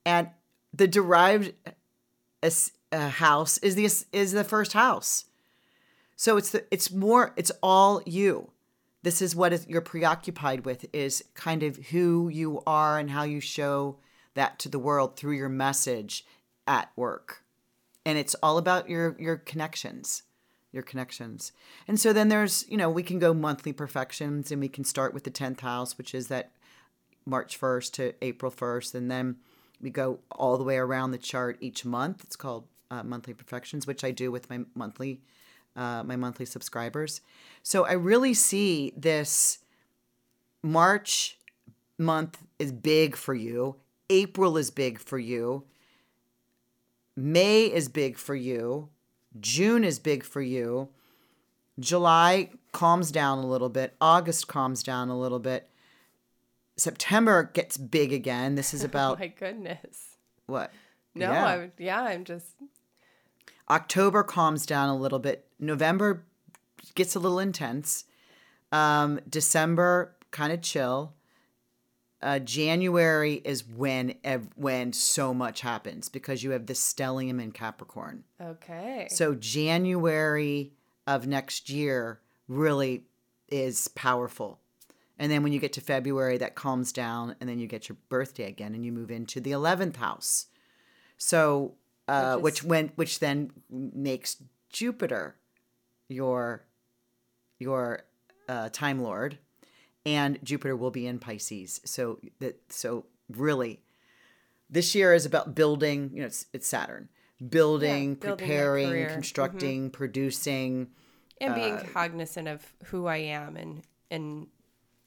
And 0.06 0.28
the 0.72 0.86
derived 0.86 1.54
as- 2.40 2.70
uh, 2.92 3.08
house 3.08 3.58
is 3.58 3.74
the 3.74 3.86
is 4.12 4.30
the 4.30 4.44
first 4.44 4.74
house. 4.74 5.24
So 6.14 6.36
it's 6.36 6.50
the 6.50 6.64
it's 6.70 6.92
more 6.92 7.32
it's 7.36 7.50
all 7.60 8.00
you. 8.06 8.52
This 9.02 9.20
is 9.20 9.34
what 9.34 9.68
you're 9.68 9.80
preoccupied 9.80 10.64
with 10.64 10.86
is 10.92 11.24
kind 11.34 11.64
of 11.64 11.76
who 11.88 12.28
you 12.28 12.62
are 12.64 12.96
and 12.96 13.10
how 13.10 13.24
you 13.24 13.40
show 13.40 13.96
that 14.34 14.60
to 14.60 14.68
the 14.68 14.78
world 14.78 15.16
through 15.16 15.34
your 15.34 15.48
message 15.48 16.24
at 16.68 16.92
work 16.94 17.42
and 18.08 18.16
it's 18.16 18.34
all 18.42 18.56
about 18.56 18.88
your 18.88 19.14
your 19.20 19.36
connections 19.36 20.22
your 20.70 20.82
connections. 20.82 21.52
And 21.86 21.98
so 21.98 22.12
then 22.12 22.28
there's, 22.28 22.66
you 22.68 22.76
know, 22.76 22.90
we 22.90 23.02
can 23.02 23.18
go 23.18 23.32
monthly 23.32 23.72
profections 23.72 24.52
and 24.52 24.60
we 24.60 24.68
can 24.68 24.84
start 24.84 25.14
with 25.14 25.24
the 25.24 25.30
10th 25.30 25.60
house, 25.60 25.96
which 25.96 26.14
is 26.14 26.28
that 26.28 26.50
March 27.24 27.58
1st 27.58 27.92
to 27.92 28.14
April 28.20 28.52
1st. 28.52 28.94
And 28.94 29.10
then 29.10 29.36
we 29.80 29.88
go 29.88 30.18
all 30.30 30.58
the 30.58 30.64
way 30.64 30.76
around 30.76 31.12
the 31.12 31.18
chart 31.18 31.56
each 31.60 31.86
month. 31.86 32.22
It's 32.22 32.36
called 32.36 32.66
uh, 32.90 33.02
monthly 33.02 33.32
profections, 33.32 33.86
which 33.86 34.04
I 34.04 34.10
do 34.10 34.30
with 34.30 34.50
my 34.50 34.60
monthly, 34.74 35.22
uh, 35.74 36.02
my 36.02 36.16
monthly 36.16 36.44
subscribers. 36.44 37.22
So 37.62 37.86
I 37.86 37.92
really 37.92 38.34
see 38.34 38.92
this 38.94 39.60
March 40.62 41.38
month 41.96 42.42
is 42.58 42.72
big 42.72 43.16
for 43.16 43.34
you. 43.34 43.76
April 44.10 44.58
is 44.58 44.70
big 44.70 44.98
for 44.98 45.18
you. 45.18 45.64
May 47.18 47.64
is 47.64 47.88
big 47.88 48.16
for 48.16 48.34
you. 48.36 48.90
June 49.40 49.82
is 49.82 49.98
big 49.98 50.22
for 50.22 50.40
you. 50.40 50.88
July 51.80 52.50
calms 52.72 53.10
down 53.10 53.38
a 53.38 53.46
little 53.46 53.68
bit. 53.68 53.94
August 54.00 54.46
calms 54.46 54.82
down 54.84 55.08
a 55.08 55.18
little 55.18 55.40
bit. 55.40 55.68
September 56.76 57.50
gets 57.52 57.76
big 57.76 58.12
again. 58.12 58.54
This 58.54 58.72
is 58.72 58.84
about 58.84 59.16
oh 59.16 59.18
my 59.20 59.26
goodness. 59.28 60.16
what? 60.46 60.72
No, 61.14 61.32
Yeah. 61.32 61.46
I 61.46 61.56
would, 61.56 61.72
yeah, 61.78 62.02
I'm 62.02 62.24
just 62.24 62.46
October 63.68 64.22
calms 64.22 64.64
down 64.64 64.88
a 64.88 64.96
little 64.96 65.18
bit. 65.18 65.46
November 65.58 66.24
gets 66.94 67.16
a 67.16 67.18
little 67.18 67.40
intense. 67.40 68.04
Um, 68.70 69.18
December 69.28 70.14
kind 70.30 70.52
of 70.52 70.62
chill. 70.62 71.14
Uh, 72.20 72.38
January 72.40 73.34
is 73.44 73.64
when 73.64 74.14
ev- 74.24 74.48
when 74.56 74.92
so 74.92 75.32
much 75.32 75.60
happens 75.60 76.08
because 76.08 76.42
you 76.42 76.50
have 76.50 76.66
the 76.66 76.72
stellium 76.74 77.40
in 77.40 77.52
Capricorn. 77.52 78.24
okay. 78.40 79.06
So 79.10 79.34
January 79.34 80.72
of 81.06 81.26
next 81.26 81.70
year 81.70 82.20
really 82.48 83.04
is 83.48 83.88
powerful. 83.88 84.58
And 85.18 85.30
then 85.32 85.42
when 85.42 85.52
you 85.52 85.58
get 85.60 85.72
to 85.74 85.80
February, 85.80 86.38
that 86.38 86.54
calms 86.54 86.92
down, 86.92 87.34
and 87.40 87.48
then 87.48 87.58
you 87.58 87.66
get 87.66 87.88
your 87.88 87.96
birthday 88.08 88.48
again, 88.48 88.74
and 88.74 88.84
you 88.84 88.92
move 88.92 89.10
into 89.10 89.40
the 89.40 89.52
eleventh 89.52 89.96
house. 89.96 90.46
So, 91.16 91.74
uh, 92.06 92.34
Which 92.36 92.42
which, 92.42 92.58
is- 92.60 92.64
when 92.64 92.88
which 92.96 93.18
then 93.20 93.50
makes 93.70 94.42
Jupiter 94.70 95.36
your 96.08 96.64
your 97.58 98.04
uh, 98.48 98.68
time 98.70 99.02
lord, 99.02 99.38
and 100.06 100.38
Jupiter 100.42 100.76
will 100.76 100.90
be 100.90 101.06
in 101.06 101.18
Pisces. 101.18 101.80
So 101.84 102.18
that 102.40 102.72
so 102.72 103.06
really, 103.28 103.80
this 104.70 104.94
year 104.94 105.14
is 105.14 105.26
about 105.26 105.54
building. 105.54 106.10
You 106.12 106.20
know, 106.20 106.26
it's, 106.26 106.46
it's 106.52 106.66
Saturn, 106.66 107.08
building, 107.38 108.14
building 108.14 108.18
that 108.20 108.38
preparing. 108.38 108.90
Mhm. 108.90 109.12
constructing, 109.12 109.90
producing. 109.90 110.88
and 111.40 111.54
being 111.54 111.74
uh, 111.74 111.84
cognizant 111.92 112.48
of 112.48 112.64
who 112.86 113.06
I 113.06 113.18
am 113.18 113.56
and 113.56 113.82
and 114.10 114.48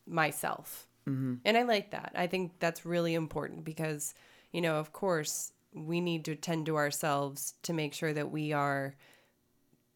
myself. 0.07 0.87
Mm-hmm. 1.07 1.35
And 1.45 1.57
I 1.57 1.63
like 1.63 1.91
that. 1.91 2.13
I 2.15 2.27
think 2.27 2.53
that's 2.59 2.85
really 2.85 3.15
important 3.15 3.65
because, 3.65 4.13
you 4.51 4.61
know, 4.61 4.75
of 4.75 4.93
course, 4.93 5.51
we 5.73 5.99
need 5.99 6.25
to 6.25 6.35
tend 6.35 6.67
to 6.67 6.75
ourselves 6.77 7.55
to 7.63 7.73
make 7.73 7.93
sure 7.93 8.13
that 8.13 8.31
we 8.31 8.53
are 8.53 8.95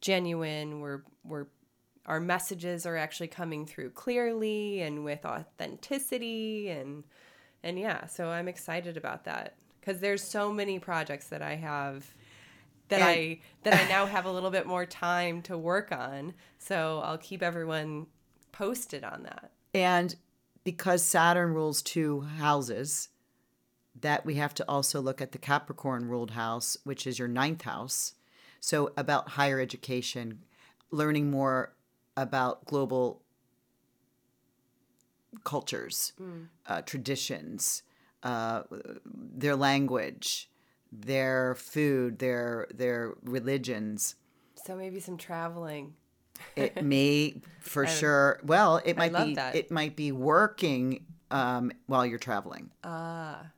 genuine. 0.01 0.79
We're 0.79 1.03
we're 1.23 1.47
our 2.05 2.19
messages 2.19 2.85
are 2.85 2.97
actually 2.97 3.27
coming 3.27 3.65
through 3.65 3.91
clearly 3.91 4.81
and 4.81 5.03
with 5.03 5.25
authenticity 5.25 6.69
and 6.69 7.03
and 7.63 7.79
yeah. 7.79 8.05
So 8.05 8.27
I'm 8.27 8.47
excited 8.47 8.95
about 8.95 9.23
that 9.25 9.55
because 9.79 9.99
there's 9.99 10.23
so 10.23 10.53
many 10.53 10.77
projects 10.77 11.27
that 11.27 11.41
I 11.41 11.55
have 11.55 12.13
that 12.89 13.01
And- 13.01 13.09
I 13.09 13.39
that 13.63 13.85
I 13.85 13.89
now 13.89 14.05
have 14.05 14.25
a 14.25 14.31
little 14.31 14.51
bit 14.51 14.67
more 14.67 14.85
time 14.85 15.41
to 15.43 15.57
work 15.57 15.91
on. 15.91 16.33
So 16.59 17.01
I'll 17.03 17.17
keep 17.17 17.41
everyone 17.41 18.07
posted 18.51 19.03
on 19.03 19.23
that. 19.23 19.51
And 19.73 20.15
because 20.63 21.03
Saturn 21.03 21.53
rules 21.53 21.81
two 21.81 22.21
houses, 22.21 23.09
that 24.01 24.25
we 24.25 24.35
have 24.35 24.53
to 24.55 24.65
also 24.67 25.01
look 25.01 25.21
at 25.21 25.31
the 25.31 25.37
Capricorn 25.37 26.05
ruled 26.07 26.31
house, 26.31 26.77
which 26.83 27.07
is 27.07 27.17
your 27.19 27.27
ninth 27.27 27.61
house. 27.63 28.13
So, 28.59 28.91
about 28.97 29.29
higher 29.29 29.59
education, 29.59 30.39
learning 30.91 31.29
more 31.29 31.74
about 32.18 32.66
global 32.66 33.22
cultures, 35.43 36.13
uh, 36.68 36.82
traditions, 36.82 37.84
uh, 38.24 38.63
their 39.05 39.55
language, 39.55 40.49
their 40.91 41.55
food, 41.55 42.20
their 42.20 42.68
their 42.74 43.13
religions. 43.24 44.16
So 44.66 44.76
maybe 44.76 44.99
some 44.99 45.18
traveling. 45.18 45.93
It 46.55 46.84
may, 46.84 47.41
for 47.59 47.86
sure. 47.88 48.39
Well, 48.43 48.82
it 48.84 48.97
might 48.97 49.16
be. 49.16 49.36
that. 49.36 49.55
It 49.55 49.72
might 49.72 49.95
be 49.95 50.11
working 50.11 51.05
um, 51.32 51.72
while 51.88 52.05
you're 52.05 52.20
traveling. 52.20 52.72
Ah, 52.84 53.51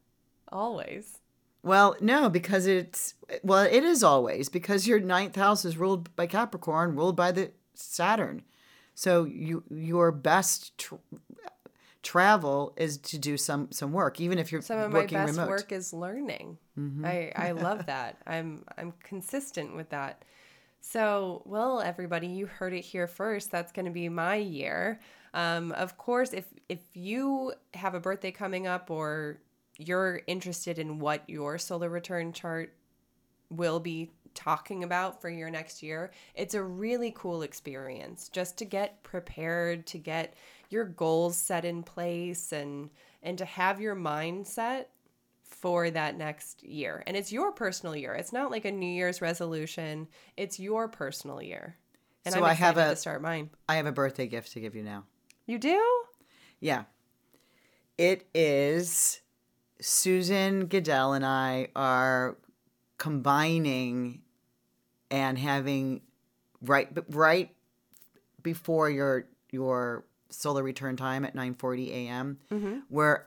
always. 0.52 1.20
Well, 1.64 1.96
no, 2.00 2.30
because 2.30 2.66
it's 2.66 3.16
well, 3.44 3.66
it 3.70 3.84
is 3.84 4.04
always 4.04 4.48
because 4.48 4.88
your 4.88 5.00
ninth 5.00 5.36
house 5.36 5.66
is 5.66 5.78
ruled 5.78 6.16
by 6.16 6.28
Capricorn, 6.28 6.96
ruled 6.96 7.16
by 7.16 7.32
the 7.32 7.52
Saturn. 7.82 8.44
So 8.96 9.26
you 9.26 9.64
your 9.70 10.12
best 10.12 10.78
tr- 10.78 10.96
travel 12.04 12.74
is 12.78 12.98
to 12.98 13.18
do 13.18 13.38
some 13.38 13.72
some 13.72 13.92
work, 13.92 14.20
even 14.20 14.40
if 14.40 14.52
you're 14.52 14.62
Some 14.62 14.80
of 14.80 14.92
my 14.92 15.00
working 15.00 15.18
best 15.18 15.32
remote. 15.32 15.44
Mm-hmm. 15.44 15.50
work 15.50 15.72
is 15.72 15.94
learning. 15.94 16.58
I, 17.04 17.32
I 17.36 17.52
love 17.52 17.86
that. 17.88 18.18
I'm 18.26 18.64
I'm 18.78 18.94
consistent 19.04 19.76
with 19.76 19.90
that. 19.90 20.24
So, 20.80 21.42
well, 21.46 21.82
everybody, 21.82 22.28
you 22.28 22.46
heard 22.46 22.74
it 22.74 22.82
here 22.82 23.08
first. 23.08 23.52
That's 23.52 23.72
going 23.72 23.86
to 23.88 23.92
be 23.92 24.08
my 24.10 24.36
year. 24.36 25.02
Um, 25.34 25.72
of 25.74 25.98
course, 25.98 26.34
if 26.34 26.46
if 26.70 26.80
you 26.94 27.54
have 27.74 27.94
a 27.94 28.00
birthday 28.00 28.32
coming 28.32 28.68
up 28.68 28.90
or 28.90 29.40
you're 29.78 30.22
interested 30.28 30.80
in 30.80 31.00
what 31.00 31.24
your 31.28 31.58
solar 31.58 31.90
return 31.90 32.32
chart 32.34 32.74
will 33.50 33.80
be 33.80 34.12
talking 34.38 34.84
about 34.84 35.20
for 35.20 35.30
your 35.30 35.50
next 35.50 35.82
year, 35.82 36.12
it's 36.36 36.54
a 36.54 36.64
really 36.64 37.12
cool 37.18 37.42
experience 37.42 38.30
just 38.30 38.56
to 38.60 38.66
get 38.66 39.02
prepared, 39.04 39.86
to 39.88 39.98
get 39.98 40.36
your 40.70 40.86
goals 40.86 41.36
set 41.36 41.66
in 41.66 41.82
place 41.84 42.52
and 42.54 42.90
and 43.24 43.38
to 43.40 43.46
have 43.46 43.82
your 43.82 43.96
mindset 43.96 44.86
for 45.44 45.90
that 45.90 46.16
next 46.18 46.62
year. 46.64 47.04
And 47.08 47.18
it's 47.18 47.32
your 47.32 47.52
personal 47.52 47.96
year. 47.96 48.14
It's 48.14 48.32
not 48.32 48.52
like 48.52 48.64
a 48.66 48.72
New 48.72 48.86
Year's 48.86 49.22
resolution. 49.22 50.08
It's 50.38 50.60
your 50.60 50.88
personal 50.88 51.42
year. 51.42 51.76
And 52.26 52.34
So 52.34 52.40
I'm 52.40 52.46
I 52.46 52.54
have 52.54 52.78
a- 52.78 52.92
to 52.92 52.96
start 52.96 53.22
mine. 53.22 53.50
I 53.68 53.76
have 53.76 53.88
a 53.88 53.92
birthday 53.92 54.28
gift 54.28 54.52
to 54.54 54.60
give 54.60 54.76
you 54.76 54.84
now. 54.84 55.06
You 55.48 55.58
do? 55.58 55.82
Yeah. 56.60 56.84
It 57.98 58.28
is 58.36 59.22
Susan 59.82 60.68
Goodell 60.68 61.14
and 61.14 61.26
I 61.26 61.70
are 61.76 62.38
combining 62.98 64.22
and 65.12 65.38
having 65.38 66.02
right 66.62 66.90
right 67.10 67.54
before 68.42 68.90
your 68.90 69.26
your 69.52 70.06
solar 70.30 70.64
return 70.64 70.96
time 70.96 71.26
at 71.26 71.36
9:40 71.36 71.90
a.m. 71.90 72.40
Mm-hmm. 72.52 72.80
We're 72.90 73.24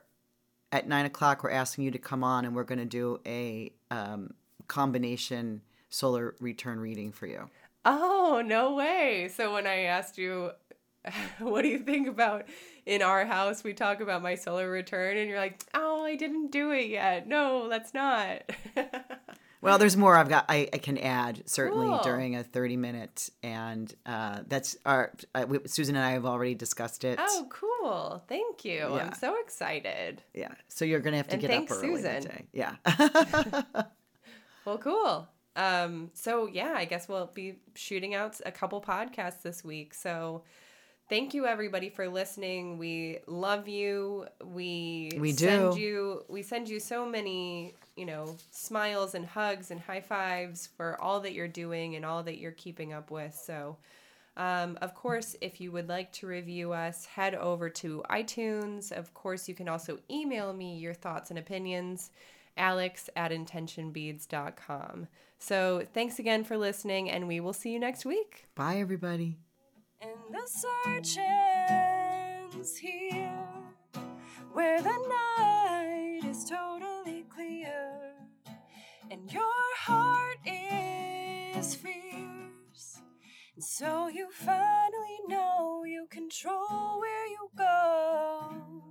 at 0.73 0.89
nine 0.89 1.07
o'clock. 1.07 1.43
We're 1.43 1.51
asking 1.51 1.85
you 1.85 1.91
to 1.93 1.99
come 1.99 2.25
on, 2.25 2.45
and 2.45 2.55
we're 2.55 2.65
going 2.65 2.79
to 2.79 2.85
do 2.85 3.21
a 3.27 3.73
um, 3.91 4.35
combination 4.69 5.63
solar 5.89 6.35
return 6.41 6.81
reading 6.81 7.13
for 7.13 7.27
you. 7.27 7.51
Oh, 7.85 8.43
no 8.45 8.75
way. 8.75 9.31
So 9.35 9.53
when 9.53 9.67
I 9.67 9.83
asked 9.83 10.19
you, 10.19 10.51
what 11.39 11.63
do 11.63 11.69
you 11.69 11.79
think 11.79 12.09
about 12.09 12.47
in 12.87 13.03
our 13.03 13.25
house? 13.25 13.65
We 13.65 13.73
talk 13.73 14.01
about 14.01 14.23
my 14.23 14.35
solar 14.35 14.71
return, 14.71 15.17
and 15.17 15.29
you're 15.29 15.39
like, 15.39 15.65
oh, 15.75 16.05
I 16.05 16.17
didn't 16.17 16.53
do 16.53 16.71
it 16.71 16.89
yet. 16.89 17.27
No, 17.27 17.69
that's 17.69 17.95
not. 17.95 18.43
Well, 19.63 19.77
there's 19.79 19.97
more 19.97 20.17
I've 20.17 20.29
got. 20.29 20.47
I, 20.49 20.69
I 20.73 20.79
can 20.79 20.97
add 20.97 21.43
certainly 21.47 21.87
Cool. 21.87 21.99
during 22.03 22.37
a 22.37 22.43
30 22.43 22.77
minute, 22.79 23.29
and 23.43 23.95
uh, 24.07 24.41
that's 24.49 24.77
our 24.87 25.13
uh, 25.35 25.45
we, 25.49 25.59
Susan 25.67 25.97
and 25.97 26.05
I 26.05 26.13
have 26.13 26.25
already 26.25 26.55
discussed 26.55 27.05
it. 27.05 27.19
oh, 27.21 27.47
cool. 27.51 28.23
Thank 28.29 28.65
you. 28.65 28.73
Yeah. 28.95 29.07
I'm 29.07 29.15
so 29.15 29.39
excited. 29.41 30.23
Yeah, 30.35 30.53
so 30.69 30.85
you're 30.85 31.01
gonna 31.01 31.19
have 31.19 31.29
to 31.29 31.33
And 31.35 31.41
get 31.43 31.51
thanks, 31.51 31.73
up 31.73 31.79
early 31.85 31.97
Susan. 31.97 32.03
that 32.03 32.23
day. 32.23 32.47
Yeah. 32.53 33.83
Well, 34.67 34.79
cool. 34.79 35.27
Um, 35.57 36.11
so 36.15 36.47
yeah, 36.47 36.75
I 36.77 36.85
guess 36.85 37.09
we'll 37.09 37.31
be 37.35 37.57
shooting 37.75 38.15
out 38.15 38.39
a 38.45 38.53
couple 38.53 38.81
podcasts 38.81 39.43
this 39.43 39.65
week. 39.65 39.95
So 39.95 40.45
thank 41.11 41.35
you 41.35 41.45
everybody 41.47 41.91
for 41.91 42.09
listening. 42.09 42.79
We 42.79 43.19
love 43.27 43.69
you. 43.69 44.27
We 44.43 45.11
We 45.19 45.33
send 45.33 45.75
do. 45.75 45.81
you 45.81 46.25
we 46.29 46.43
send 46.43 46.69
you 46.71 46.81
so 46.81 47.05
many, 47.05 47.75
you 47.97 48.07
know, 48.07 48.37
smiles 48.51 49.15
and 49.15 49.27
hugs 49.27 49.71
and 49.71 49.79
high 49.81 50.01
fives 50.01 50.69
for 50.77 50.99
all 51.03 51.21
that 51.21 51.35
you're 51.35 51.49
doing 51.49 51.97
and 51.97 52.05
all 52.07 52.23
that 52.23 52.39
you're 52.39 52.53
keeping 52.53 52.95
up 52.95 53.11
with. 53.11 53.35
So 53.35 53.77
um, 54.37 54.79
of 54.81 54.95
course, 54.95 55.37
if 55.43 55.61
you 55.61 55.73
would 55.73 55.89
like 55.89 56.13
to 56.13 56.27
review 56.27 56.73
us, 56.73 57.05
head 57.05 57.35
over 57.35 57.69
to 57.69 58.03
iTunes. 58.09 58.93
Of 58.93 59.13
course, 59.13 59.49
you 59.49 59.55
can 59.55 59.69
also 59.69 59.99
email 60.11 60.55
me 60.55 60.79
your 60.79 60.95
thoughts 60.95 61.29
and 61.31 61.39
opinions 61.39 62.11
alex 62.57 63.11
at 63.17 63.33
intentionbeads.com. 63.33 65.09
So 65.39 65.87
thanks 65.95 66.19
again 66.19 66.45
for 66.45 66.57
listening, 66.57 67.11
and 67.11 67.27
we 67.27 67.41
will 67.41 67.53
see 67.53 67.73
you 67.73 67.79
next 67.79 68.05
week. 68.05 68.47
Bye, 68.55 68.77
everybody. 68.79 69.39
And 70.03 70.13
the 70.33 70.47
search 70.47 71.19
ends 71.19 72.79
here, 72.79 73.47
where 74.51 74.81
the 74.81 74.97
night 75.37 76.23
is 76.25 76.45
totally 76.45 77.25
clear, 77.29 78.15
and 79.11 79.31
your 79.31 79.77
heart 79.77 80.39
is 80.47 81.75
fierce. 81.75 83.03
And 83.55 83.63
so 83.63 84.09
you 84.09 84.31
finally 84.31 85.19
know 85.29 85.85
you 85.85 86.07
control 86.09 86.99
where 86.99 87.27
you 87.27 87.51
go. 87.55 88.90